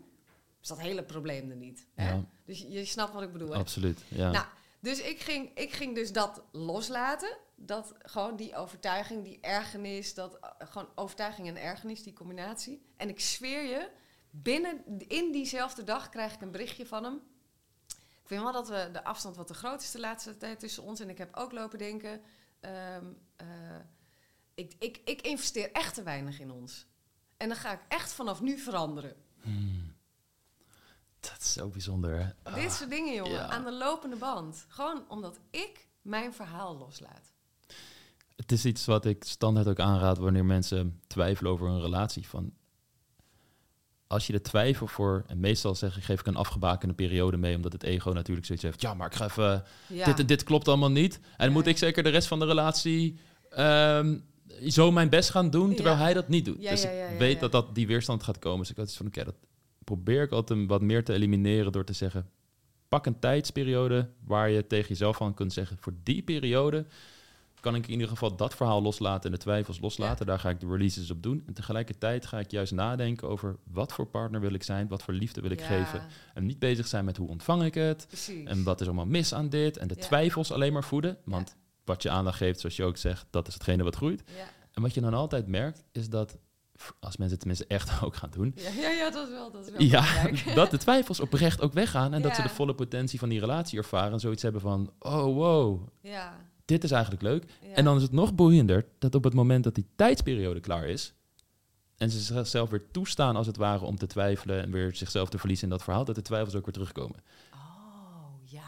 [0.62, 1.86] is dat hele probleem er niet.
[1.94, 2.08] Hè?
[2.10, 2.24] Ja.
[2.48, 3.50] Dus je, snapt wat ik bedoel.
[3.50, 3.58] Hè?
[3.58, 4.02] Absoluut.
[4.08, 4.30] Ja.
[4.30, 4.46] Nou,
[4.80, 7.36] dus ik ging, ik ging dus dat loslaten.
[7.56, 12.82] Dat gewoon die overtuiging, die ergernis, dat eh, gewoon overtuiging en ergernis, die combinatie.
[12.96, 13.90] En ik zweer je,
[14.30, 17.20] binnen in diezelfde dag krijg ik een berichtje van hem.
[17.96, 20.82] Ik vind wel dat we de afstand wat te groot is de laatste tijd tussen
[20.82, 21.00] ons.
[21.00, 22.20] En ik heb ook lopen denken,
[22.60, 23.04] ehm,
[23.36, 23.46] eh,
[24.54, 26.86] ik, ik, ik investeer echt te weinig in ons.
[27.36, 29.16] En dan ga ik echt vanaf nu veranderen.
[29.40, 29.87] Hmm.
[31.20, 32.34] Dat is zo bijzonder?
[32.54, 33.48] Dit soort dingen, jongen, ja.
[33.48, 34.64] aan de lopende band.
[34.68, 37.32] Gewoon omdat ik mijn verhaal loslaat.
[38.36, 42.28] Het is iets wat ik standaard ook aanraad wanneer mensen twijfelen over een relatie.
[42.28, 42.52] Van
[44.06, 47.56] als je de twijfel voor, en meestal zeg ik, geef ik een afgebakende periode mee,
[47.56, 48.80] omdat het ego natuurlijk zoiets heeft.
[48.80, 50.04] Ja, maar ik ga even, Ja.
[50.04, 51.20] dit en dit klopt allemaal niet.
[51.36, 53.18] En moet ik zeker de rest van de relatie
[53.50, 54.18] ehm,
[54.68, 56.02] zo mijn best gaan doen, terwijl Ja.
[56.02, 56.62] hij dat niet doet.
[56.62, 58.58] Ja, dus ik weet dat, dat die weerstand gaat komen.
[58.60, 59.34] Dus ik had iets van, oké, dat
[59.94, 62.30] probeer ik altijd wat meer te elimineren door te zeggen,
[62.88, 66.86] pak een tijdsperiode waar je tegen jezelf van kunt zeggen, voor die periode
[67.60, 70.26] kan ik in ieder geval dat verhaal loslaten en de twijfels loslaten.
[70.26, 71.42] Daar ga ik de releases op doen.
[71.46, 75.14] En tegelijkertijd ga ik juist nadenken over wat voor partner wil ik zijn, wat voor
[75.14, 76.02] liefde wil ik Ja, geven.
[76.34, 78.44] En niet bezig zijn met hoe ontvang ik het Precies.
[78.48, 80.00] en wat is allemaal mis aan dit en de Ja.
[80.02, 81.16] twijfels alleen maar voeden.
[81.24, 84.22] Want wat je aandacht geeft, zoals je ook zegt, dat is hetgene wat groeit.
[84.72, 86.38] En wat je dan altijd merkt, is dat,
[87.00, 89.66] als mensen het tenminste echt ook gaan doen, Ja, ja, ja, dat is wel, dat
[89.66, 93.18] is wel ja, dat de twijfels oprecht ook weggaan en dat ze de volle potentie
[93.18, 97.44] van die relatie ervaren en zoiets hebben van, oh wow, Ja, dit is eigenlijk leuk.
[97.74, 101.14] En dan is het nog boeiender dat op het moment dat die tijdsperiode klaar is
[101.96, 105.38] en ze zichzelf weer toestaan als het ware om te twijfelen en weer zichzelf te
[105.38, 107.16] verliezen in dat verhaal, dat de twijfels ook weer terugkomen.
[107.54, 108.62] Oh, ja.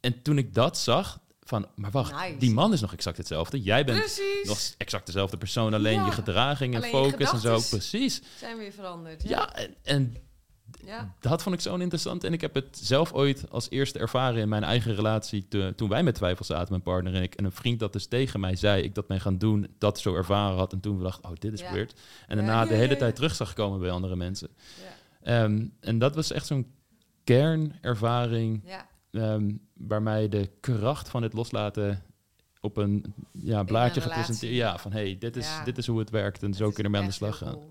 [0.00, 2.36] En toen ik dat zag, van, maar wacht, Nice.
[2.38, 3.62] die man is nog exact hetzelfde.
[3.62, 4.44] Jij bent Precies.
[4.44, 6.04] nog exact dezelfde persoon, alleen Ja.
[6.06, 7.60] je gedraging en Alleen focus en zo.
[7.70, 8.22] Precies.
[8.38, 9.22] Zijn weer veranderd.
[9.22, 9.28] Ja.
[9.28, 10.14] Ja, en, en
[10.84, 11.14] Ja.
[11.20, 12.24] dat vond ik zo'n interessant.
[12.24, 15.48] En ik heb het zelf ooit als eerste ervaren in mijn eigen relatie.
[15.48, 17.34] te- toen wij met twijfel zaten, mijn partner en ik.
[17.34, 20.14] En een vriend dat dus tegen mij zei, ik dat ben gaan doen, dat zo
[20.14, 20.72] ervaren had.
[20.72, 21.94] En toen we dachten, oh, dit is weird.
[22.26, 24.48] En daarna de hele tijd terug zag komen bij andere mensen.
[25.22, 25.42] Ja.
[25.42, 26.66] Ehm, en dat was echt zo'n
[27.24, 28.86] kernervaring ja.
[29.10, 32.02] Ehm, waar mij de kracht van het loslaten
[32.60, 34.54] op een ja, blaadje gepresenteerd.
[34.54, 35.64] Ja, van hey, dit is, Ja.
[35.64, 37.52] dit is hoe het werkt en zo kunnen we aan de slag gaan.
[37.52, 37.70] cool.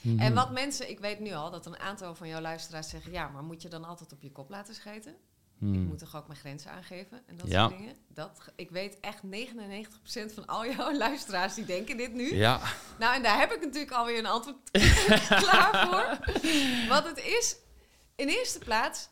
[0.00, 0.18] Mhm.
[0.18, 3.28] En wat mensen, ik weet nu al dat een aantal van jouw luisteraars zeggen: ja,
[3.28, 5.14] maar moet je dan altijd op je kop laten schijten?
[5.58, 5.74] Hmm.
[5.74, 7.66] Ik moet toch ook mijn grenzen aangeven en dat Ja.
[7.68, 7.94] soort dingen.
[8.08, 12.34] Dat, ik weet echt 99% van al jouw luisteraars die denken dit nu.
[12.36, 12.60] Ja,
[12.98, 14.70] Nou, en daar heb ik natuurlijk alweer een antwoord
[15.44, 16.18] klaar voor.
[16.88, 17.56] Wat het is,
[18.16, 19.08] in eerste plaats,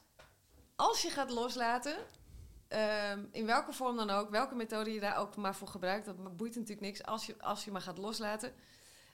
[0.79, 1.97] als je gaat loslaten,
[2.69, 6.37] ehm, in welke vorm dan ook, welke methode je daar ook maar voor gebruikt, dat
[6.37, 7.03] boeit natuurlijk niks.
[7.05, 8.53] Als je, als je maar gaat loslaten,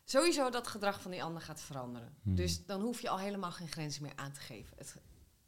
[0.05, 2.17] sowieso dat gedrag van die ander gaat veranderen.
[2.23, 2.35] Hmm.
[2.35, 4.77] Dus dan hoef je al helemaal geen grenzen meer aan te geven.
[4.77, 4.97] Het,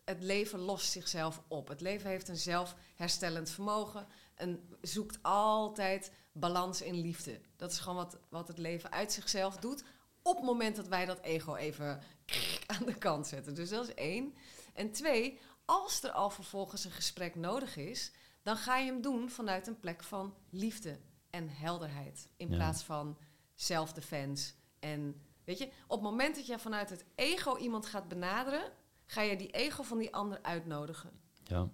[0.05, 1.69] het leven lost zichzelf op.
[1.69, 7.41] Het leven heeft een zelfherstellend vermogen en zoekt altijd balans in liefde.
[7.57, 9.85] Dat is gewoon wat, wat het leven uit zichzelf doet.
[10.23, 12.01] Op het moment dat wij dat ego even
[12.79, 13.55] aan de kant zetten.
[13.55, 14.35] Dus dat is één.
[14.75, 18.13] En twee, als er al vervolgens een gesprek nodig is,
[18.43, 20.99] dan ga je hem doen vanuit een plek van liefde
[21.31, 22.29] en helderheid.
[22.37, 22.57] In Ja.
[22.57, 23.19] plaats van
[23.55, 24.53] self-defense.
[24.81, 28.73] En weet je, op het moment dat je vanuit het ego iemand gaat benaderen,
[29.07, 31.21] ga je die ego van die ander uitnodigen.
[31.45, 31.69] Ja.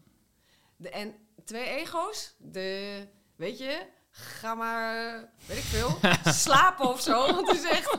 [0.77, 1.15] De, en
[1.45, 5.15] twee ego's, de, weet je, ga maar,
[5.47, 5.99] weet ik veel,
[6.33, 7.33] slapen of zo.
[7.35, 7.99] Want het is echt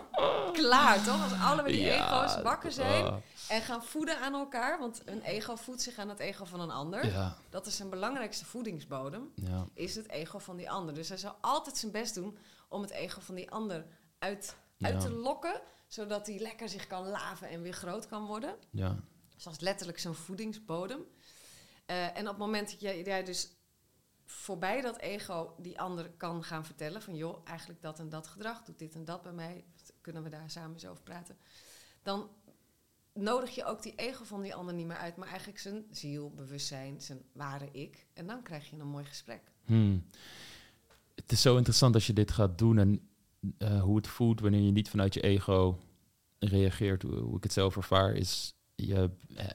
[0.54, 1.24] klaar, toch?
[1.24, 3.16] Als allebei die Ja, ego's wakker zijn ah,
[3.50, 4.80] en gaan voeden aan elkaar.
[4.80, 7.06] Want een ego voedt zich aan het ego van een ander.
[7.06, 10.94] ja, Dat is zijn belangrijkste voedingsbodem, ja, is het ego van die ander.
[10.94, 12.38] Dus hij zal altijd zijn best doen
[12.70, 13.86] om het ego van die ander
[14.20, 15.62] uit, uit te lokken.
[15.88, 18.56] Zodat hij lekker zich kan laven en weer groot kan worden.
[18.72, 19.00] ja.
[19.36, 21.06] Dus is letterlijk zo'n voedingsbodem.
[21.86, 23.50] Eh, en op het moment dat jij, jij dus
[24.26, 28.64] voorbij dat ego die ander kan gaan vertellen van joh, eigenlijk dat en dat gedrag,
[28.64, 29.66] doet dit en dat bij mij,
[30.02, 31.38] kunnen we daar samen eens over praten.
[32.02, 32.30] Dan
[33.14, 36.32] nodig je ook die ego van die ander niet meer uit, maar eigenlijk zijn ziel,
[36.36, 38.05] bewustzijn, zijn ware ik.
[38.14, 39.41] En dan krijg je een mooi gesprek.
[39.66, 40.05] Hmm.
[41.16, 43.09] Het is zo interessant als je dit gaat doen en
[43.57, 45.80] eh, hoe het voelt wanneer je niet vanuit je ego
[46.39, 47.01] reageert.
[47.01, 49.45] Hoe, ik het zelf ervaar is, je eh,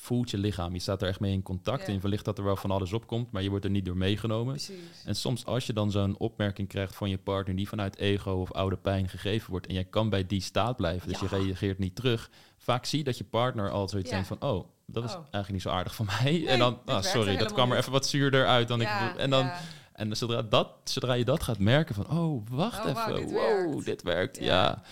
[0.00, 0.72] voelt je lichaam.
[0.72, 1.86] Je staat er echt mee in contact Ja.
[1.86, 3.96] en je verlicht dat er wel van alles opkomt, maar je wordt er niet door
[3.96, 4.54] meegenomen.
[4.54, 5.04] Precies.
[5.04, 8.52] En soms als je dan zo'n opmerking krijgt van je partner die vanuit ego of
[8.52, 11.28] oude pijn gegeven wordt en jij kan bij die staat blijven, dus Ja.
[11.30, 14.68] je reageert niet terug, vaak zie je dat je partner al zoiets denkt van, oh,
[14.86, 15.16] dat is Oh.
[15.16, 16.22] eigenlijk niet zo aardig van mij.
[16.32, 18.88] Nee, en dan, ah, sorry, dat kwam er even wat zuurder uit dan ik.
[19.16, 19.50] En dan,
[19.92, 23.34] en zodra, dat, zodra je dat gaat merken van, oh, wacht Oh, even, dit wow,
[23.72, 23.84] werkt.
[23.84, 24.44] dit werkt, ja.
[24.44, 24.82] Ja.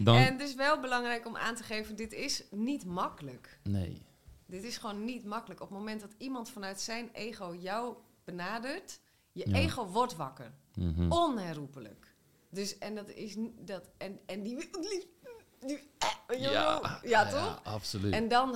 [0.00, 3.58] Dan, En het is wel belangrijk om aan te geven, dit is niet makkelijk.
[3.62, 4.02] nee,
[4.48, 5.60] Dit is gewoon niet makkelijk.
[5.60, 9.00] Op het moment dat iemand vanuit zijn ego jou benadert,
[9.32, 9.56] je Ja.
[9.56, 10.52] ego wordt wakker.
[10.74, 11.12] Mhm.
[11.12, 12.14] Onherroepelijk.
[12.50, 15.90] Dus, en dat is dat, en, en die, die,
[16.26, 17.60] eh, ja, ja, ja, toch?
[17.64, 18.12] absoluut.
[18.12, 18.54] En dan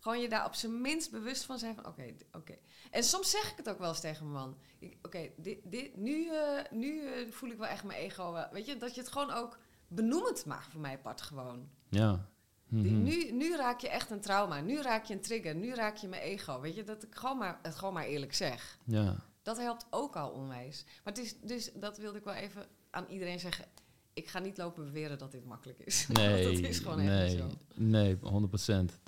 [0.00, 2.58] gewoon je daar op zijn minst bewust van zijn van, oké, oké.
[2.90, 4.58] En soms zeg ik het ook wel eens tegen mijn man.
[5.02, 8.32] Oké, dit, dit, nu, eh, nu eh, voel ik wel echt mijn ego.
[8.32, 8.46] wel.
[8.52, 11.68] weet je, dat je het gewoon ook benoemend mag voor mij apart gewoon.
[11.88, 12.28] ja.
[12.68, 13.02] Die- Mhm.
[13.02, 14.60] nu, nu raak je echt een trauma.
[14.60, 15.54] Nu raak je een trigger.
[15.54, 16.60] Nu raak je mijn ego.
[16.60, 18.78] Weet je, dat ik gewoon maar, het gewoon maar eerlijk zeg.
[18.84, 19.24] ja.
[19.42, 20.84] Dat helpt ook al onwijs.
[21.04, 23.64] Maar het is, dus dat wilde ik wel even aan iedereen zeggen.
[24.12, 26.06] Ik ga niet lopen beweren dat dit makkelijk is.
[26.12, 27.58] Nee, dat is gewoon echt nee, niet zo.
[27.74, 28.98] nee, 100 procent.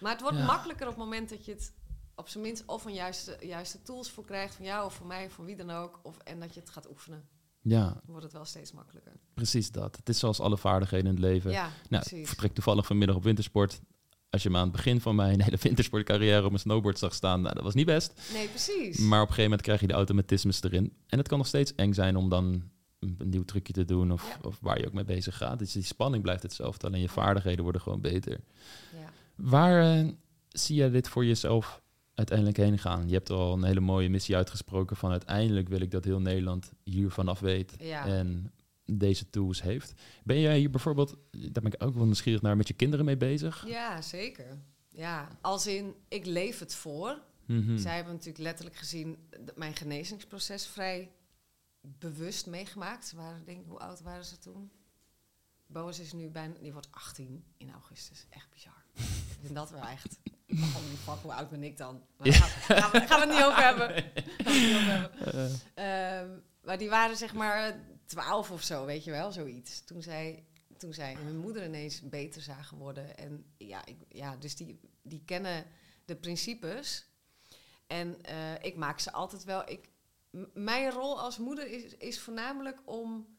[0.00, 0.44] Maar het wordt Ja.
[0.44, 1.72] makkelijker op het moment dat je het
[2.14, 4.54] op zijn minst of een juiste, juiste tools voor krijgt.
[4.54, 6.00] Van jou of van mij of van wie dan ook.
[6.02, 7.28] Of, en dat je het gaat oefenen.
[7.68, 9.12] Ja, wordt het wel steeds makkelijker.
[9.34, 9.96] precies dat.
[9.96, 11.50] Het is zoals alle vaardigheden in het leven.
[11.50, 12.28] Ja, Nou, ik precies.
[12.28, 13.80] vertrek toevallig vanmiddag op wintersport.
[14.30, 17.40] Als je me aan het begin van mijn hele wintersportcarrière op mijn snowboard zag staan,
[17.40, 18.30] nou, dat was niet best.
[18.32, 18.98] Nee, precies.
[18.98, 20.92] Maar op een gegeven moment krijg je de automatismes erin.
[21.06, 22.44] En het kan nog steeds eng zijn om dan
[22.98, 24.48] een, een nieuw trucje te doen of, Ja.
[24.48, 25.58] of waar je ook mee bezig gaat.
[25.58, 28.40] Dus die spanning blijft hetzelfde, alleen je vaardigheden worden gewoon beter.
[28.92, 29.10] ja.
[29.34, 30.08] Waar eh,
[30.48, 31.82] zie je dit voor jezelf
[32.16, 33.08] uiteindelijk heen gaan?
[33.08, 36.72] Je hebt al een hele mooie missie uitgesproken van uiteindelijk wil ik dat heel Nederland
[36.84, 38.06] hier vanaf weet Ja.
[38.06, 38.52] en
[38.84, 39.92] deze tools heeft.
[40.24, 43.16] Ben jij hier bijvoorbeeld, daar ben ik ook wel nieuwsgierig naar, met je kinderen mee
[43.16, 43.66] bezig?
[43.66, 44.58] ja, zeker.
[44.88, 47.18] Ja, als in, ik leef het voor.
[47.46, 47.78] Mhm.
[47.78, 49.18] Zij hebben natuurlijk letterlijk gezien
[49.54, 51.10] mijn genezingsproces vrij
[51.80, 53.06] bewust meegemaakt.
[53.06, 54.70] Ze waren, denk ik, hoe oud waren ze toen?
[55.66, 58.26] Boas is nu bijna, die wordt 18 in augustus.
[58.30, 58.75] Echt bizar.
[58.96, 60.18] Ik vind dat wel echt.
[60.48, 62.02] Oh, fuck, hoe oud ben ik dan?
[62.16, 63.94] Maar daar gaan, gaan we, gaan we het niet over hebben.
[64.36, 65.60] Niet over hebben.
[65.74, 66.28] Eh, Ehm,
[66.62, 69.84] maar die waren zeg maar 12 of zo, weet je wel, zoiets.
[69.84, 70.44] Toen zij,
[70.78, 73.16] toen zij mijn moeder ineens beter zagen worden.
[73.16, 75.64] En ja, ik, ja dus die, die kennen
[76.04, 77.06] de principes.
[77.86, 79.68] En eh, ik maak ze altijd wel.
[79.68, 79.88] Ik,
[80.54, 83.35] mijn rol als moeder is, is voornamelijk om.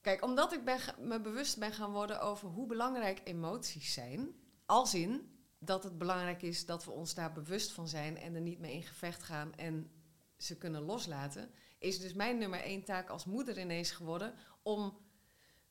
[0.00, 4.34] Kijk, omdat ik me bewust ben gaan worden over hoe belangrijk emoties zijn.
[4.66, 8.40] Als in dat het belangrijk is dat we ons daar bewust van zijn en er
[8.40, 9.90] niet mee in gevecht gaan en
[10.36, 11.50] ze kunnen loslaten.
[11.78, 14.98] Is dus mijn nummer één taak als moeder ineens geworden om.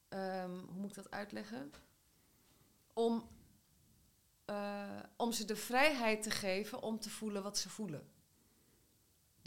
[0.10, 1.72] ehm, hoe moet ik dat uitleggen?
[2.94, 3.30] Om
[4.48, 8.12] eh, om ze de vrijheid te geven om te voelen wat ze voelen.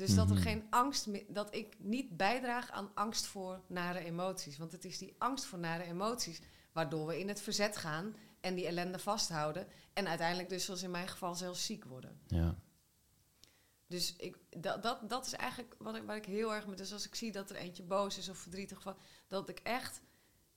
[0.00, 0.42] Dus dat er Mhm.
[0.44, 4.58] geen angst meer, dat ik niet bijdraag aan angst voor nare emoties.
[4.58, 6.40] Want het is die angst voor nare emoties
[6.72, 9.66] waardoor we in het verzet gaan en die ellende vasthouden.
[9.92, 12.20] En uiteindelijk dus, zoals in mijn geval, zelfs ziek worden.
[12.26, 12.58] ja.
[13.86, 16.78] Dus ik, dat, dat, dat is eigenlijk wat ik, waar ik heel erg met.
[16.78, 18.96] Dus als ik zie dat er eentje boos is of verdrietig, van,
[19.26, 20.00] dat ik echt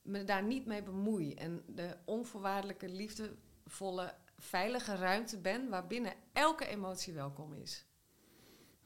[0.02, 1.34] me daar niet mee bemoei.
[1.34, 7.84] En de onvoorwaardelijke, liefdevolle, veilige ruimte ben waarbinnen elke emotie welkom is.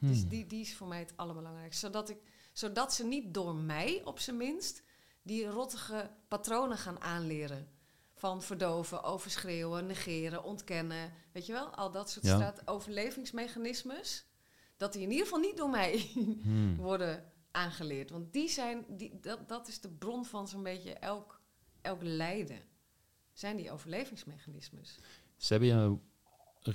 [0.00, 0.28] Dus Hmm.
[0.28, 1.86] die, die is voor mij het allerbelangrijkste.
[1.86, 2.18] Zodat, ik,
[2.52, 4.82] zodat ze niet door mij, op zijn minst,
[5.22, 7.68] die rottige patronen gaan aanleren.
[8.14, 11.12] Van verdoven, overschreeuwen, negeren, ontkennen.
[11.32, 11.66] Weet je wel?
[11.74, 12.34] Al dat soort Ja.
[12.34, 14.26] straat overlevingsmechanismes.
[14.76, 16.10] Dat die in ieder geval niet door mij
[16.42, 16.76] Hmm.
[16.76, 18.10] worden aangeleerd.
[18.10, 21.40] Want die zijn, die, dat, dat is de bron van zo'n beetje elk,
[21.80, 22.60] elk lijden.
[23.32, 24.98] zijn die overlevingsmechanismes.
[25.36, 25.98] Ze hebben jou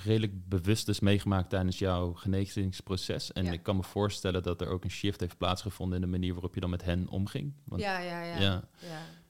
[0.02, 3.32] redelijk bewust dus meegemaakt tijdens jouw genezingsproces.
[3.32, 3.52] En Ja.
[3.52, 6.54] ik kan me voorstellen dat er ook een shift heeft plaatsgevonden in de manier waarop
[6.54, 7.52] je dan met hen omging.
[7.64, 8.62] Want ja, ja, ja, ja.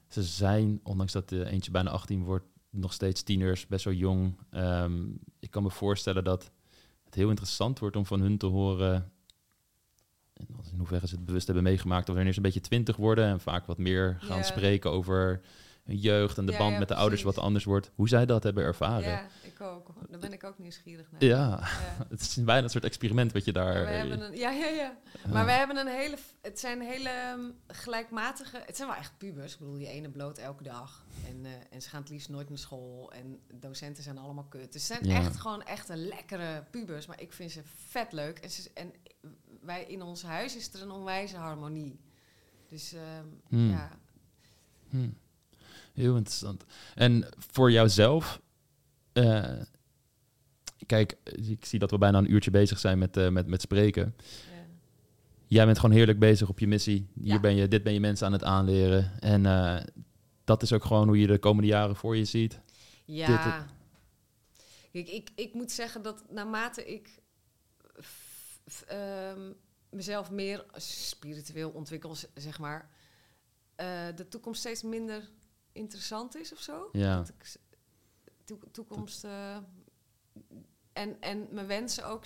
[0.09, 4.39] ze zijn, ondanks dat de eentje bijna 18 wordt, nog steeds tieners, best wel jong.
[4.51, 5.03] Ehm,
[5.39, 6.51] ik kan me voorstellen dat
[7.05, 9.13] het heel interessant wordt om van hun te horen.
[10.33, 13.25] En in hoeverre ze het bewust hebben meegemaakt, of wanneer ze een beetje twintig worden
[13.27, 15.41] en vaak wat meer gaan spreken over
[15.85, 17.91] hun jeugd en de Ja, band ja, met de ouders wat anders wordt.
[17.95, 19.09] Hoe zij dat hebben ervaren.
[19.09, 19.95] Ja, ik ook.
[20.11, 21.25] Daar ben ik ook nieuwsgierig naar.
[21.25, 22.05] Ja, Ja.
[22.09, 23.87] het is bijna een soort experiment wat je daar...
[23.87, 24.97] Hebben een, ja, ja, ja.
[25.33, 29.53] Maar we hebben een hele, het zijn hele ehm, gelijkmatige, het zijn wel echt pubers.
[29.53, 31.05] Ik bedoel, die ene bloot elke dag.
[31.29, 33.13] En, eh, en ze gaan het liefst nooit naar school.
[33.13, 34.73] En docenten zijn allemaal kut.
[34.73, 37.07] Dus het zijn echt gewoon echt een lekkere pubers.
[37.07, 38.39] Maar ik vind ze vet leuk.
[38.39, 38.93] En, ze, en
[39.61, 42.01] wij in ons huis is er een onwijze harmonie.
[42.69, 43.71] Dus ehm, Hmm.
[43.71, 43.91] ja,
[44.91, 45.09] Hm.
[45.95, 46.65] Heel interessant.
[46.95, 48.41] En voor jouzelf,
[49.13, 49.53] eh,
[50.87, 54.15] kijk, ik zie dat we bijna een uurtje bezig zijn met, eh, met, met spreken.
[54.17, 54.23] ja.
[55.47, 57.09] Jij bent gewoon heerlijk bezig op je missie.
[57.15, 57.41] Hier Ja.
[57.41, 59.21] ben je, dit ben je mensen aan het aanleren.
[59.21, 59.81] En eh,
[60.45, 62.61] dat is ook gewoon hoe je de komende jaren voor je ziet.
[63.05, 63.67] Ja.
[64.93, 67.09] Kijk, ik, ik moet zeggen dat naarmate ik
[68.03, 69.53] f- f- ehm,
[69.91, 72.89] mezelf meer spiritueel ontwikkel, zeg maar,
[74.15, 75.31] de toekomst steeds minder
[75.75, 76.89] interessant is of zo.
[76.93, 77.17] Ja.
[77.17, 79.57] Dat ik toekomst eh,
[80.93, 82.25] en, en mijn wensen ook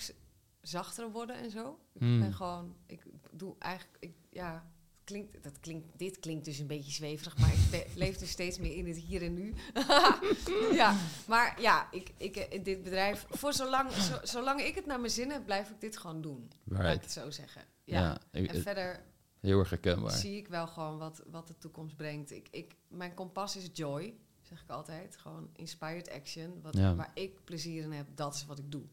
[0.61, 1.79] zachter worden en zo.
[1.93, 2.19] Ik Hmm.
[2.19, 6.67] ben gewoon, ik doe eigenlijk, ik, ja, het klinkt, dat klinkt, dit klinkt dus een
[6.67, 9.53] beetje zweverig, maar ik leef dus steeds meer in het hier en nu.
[10.81, 10.95] ja,
[11.27, 15.11] maar ja, ik, ik, eh, dit bedrijf, voor zolang, zo, zolang ik het naar mijn
[15.11, 16.51] zin heb, blijf ik dit gewoon doen.
[16.63, 17.01] Laat ik Right.
[17.03, 17.61] het zo zeggen.
[17.83, 17.99] Ja.
[18.01, 19.03] Ja, ik- En verder
[19.39, 20.11] heel erg herkenbaar.
[20.11, 22.31] zie ik wel gewoon wat, wat de toekomst brengt.
[22.31, 25.17] Ik, ik, mijn kompas is joy, zeg ik altijd.
[25.17, 26.61] Gewoon inspired action.
[26.61, 26.95] Wat, Ja.
[26.95, 28.83] Waar ik plezier in heb, dat is wat ik doe.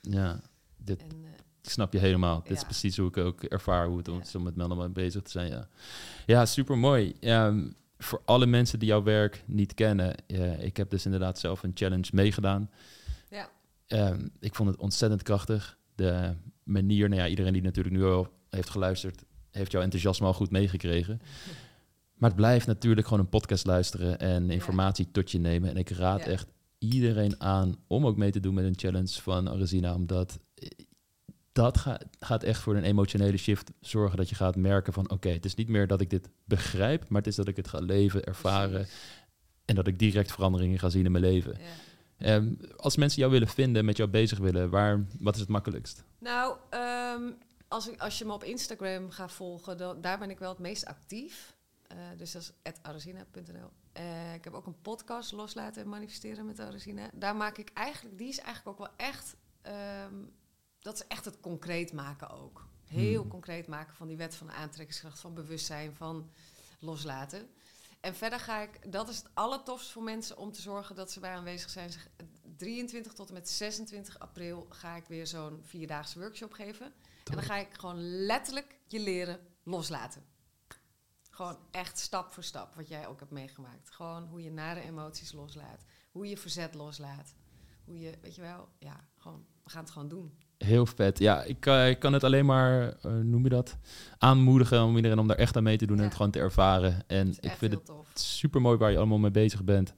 [0.00, 0.40] Ja,
[0.76, 1.30] dit, En, eh,
[1.62, 2.42] ik snap je helemaal.
[2.42, 2.64] Dit is Ja.
[2.64, 4.24] precies hoe ik ook ervaar hoe het om Ja.
[4.24, 5.50] zo met mannen bezig te zijn.
[5.50, 5.68] Ja,
[6.26, 7.14] ja super mooi.
[7.98, 11.70] voor alle mensen die jouw werk niet kennen, eh, ik heb dus inderdaad zelf een
[11.74, 12.70] challenge meegedaan.
[13.30, 13.50] ja,
[13.86, 15.78] Ehm, ik vond het ontzettend krachtig.
[15.94, 19.24] De manier, nou ja, iedereen die natuurlijk nu al heeft geluisterd,
[19.56, 21.20] heeft jouw enthousiasme al goed meegekregen.
[22.14, 25.70] Maar het blijft natuurlijk gewoon een podcast luisteren en informatie tot je nemen.
[25.70, 26.30] En ik raad Ja.
[26.30, 26.46] echt
[26.78, 30.68] iedereen aan om ook mee te doen met een challenge van Arizina, omdat eh,
[31.52, 35.28] dat ga- gaat echt voor een emotionele shift zorgen dat je gaat merken van oké,
[35.28, 37.78] het is niet meer dat ik dit begrijp, maar het is dat ik het ga
[37.78, 38.86] leven, ervaren
[39.64, 41.52] en dat ik direct veranderingen ga zien in mijn leven.
[41.58, 41.64] ja.
[42.18, 46.04] Ehm, als mensen jou willen vinden, met jou bezig willen, waar, wat is het makkelijkst?
[46.18, 47.22] Nou, ehm,
[47.68, 50.58] als, ik, als je me op Instagram gaat volgen, dan, daar ben ik wel het
[50.58, 51.56] meest actief.
[51.88, 53.70] Eh, dus dat is arizina.nl.
[53.92, 57.10] Eh, ik heb ook een podcast, Loslaten en Manifesteren met Arizina.
[57.14, 60.14] Daar maak ik eigenlijk, die is eigenlijk ook wel echt, ehm,
[60.78, 62.66] dat is echt het concreet maken ook.
[62.84, 63.30] Heel Hmm.
[63.30, 66.30] concreet maken van die wet van aantrekkingskracht, van bewustzijn, van
[66.78, 67.50] loslaten.
[68.00, 71.20] En verder ga ik, dat is het allertofst voor mensen om te zorgen dat ze
[71.20, 71.92] bij aanwezig zijn.
[71.92, 72.08] Zeg,
[72.56, 76.92] 23 tot en met 26 april ga ik weer zo'n vierdaagse workshop geven.
[77.30, 80.22] En dan ga ik gewoon letterlijk je leren loslaten.
[81.30, 83.90] Gewoon echt stap voor stap, wat jij ook hebt meegemaakt.
[83.90, 85.84] Gewoon hoe je nare emoties loslaat.
[86.10, 87.34] Hoe je verzet loslaat.
[87.84, 90.38] Hoe je, weet je wel, ja, gewoon, we gaan het gewoon doen.
[90.58, 91.18] Heel vet.
[91.18, 93.76] Ja, ik, kan- ik kan het alleen maar, eh, noem je dat,
[94.18, 97.08] aanmoedigen om iedereen om daar echt aan mee te doen en het gewoon te ervaren.
[97.08, 98.06] En ik vind het tof.
[98.14, 99.94] super mooi waar je allemaal mee bezig bent.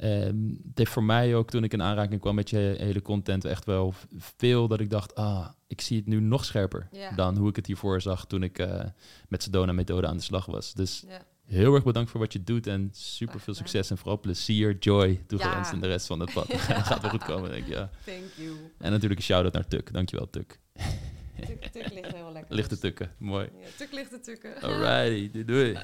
[0.00, 3.44] Ehm, het heeft voor mij ook, toen ik in aanraking kwam met je hele content,
[3.44, 7.10] echt wel veel dat ik dacht, ah, ik zie het nu nog scherper Ja.
[7.10, 8.84] dan hoe ik het hiervoor zag toen ik eh,
[9.28, 10.74] met Sedona-methode aan de slag was.
[10.74, 11.22] Dus Ja.
[11.44, 15.20] heel erg bedankt voor wat je doet en super veel succes en vooral plezier, joy
[15.26, 15.74] toegewenst Ja.
[15.76, 16.46] in de rest van het pad.
[16.58, 17.72] Gaat wel goed komen, denk ik.
[17.72, 17.90] Ja.
[18.04, 18.50] Thank you.
[18.78, 19.92] En natuurlijk een shout-out naar Tuk.
[19.92, 20.58] Dankjewel, Tuk.
[21.46, 22.54] Tuk, tuk ligt heel lekker.
[22.54, 23.48] Lichte tukken, mooi.
[23.60, 24.60] Ja, tuk ligt de tukken.
[24.62, 25.74] Alrighty, doei doei.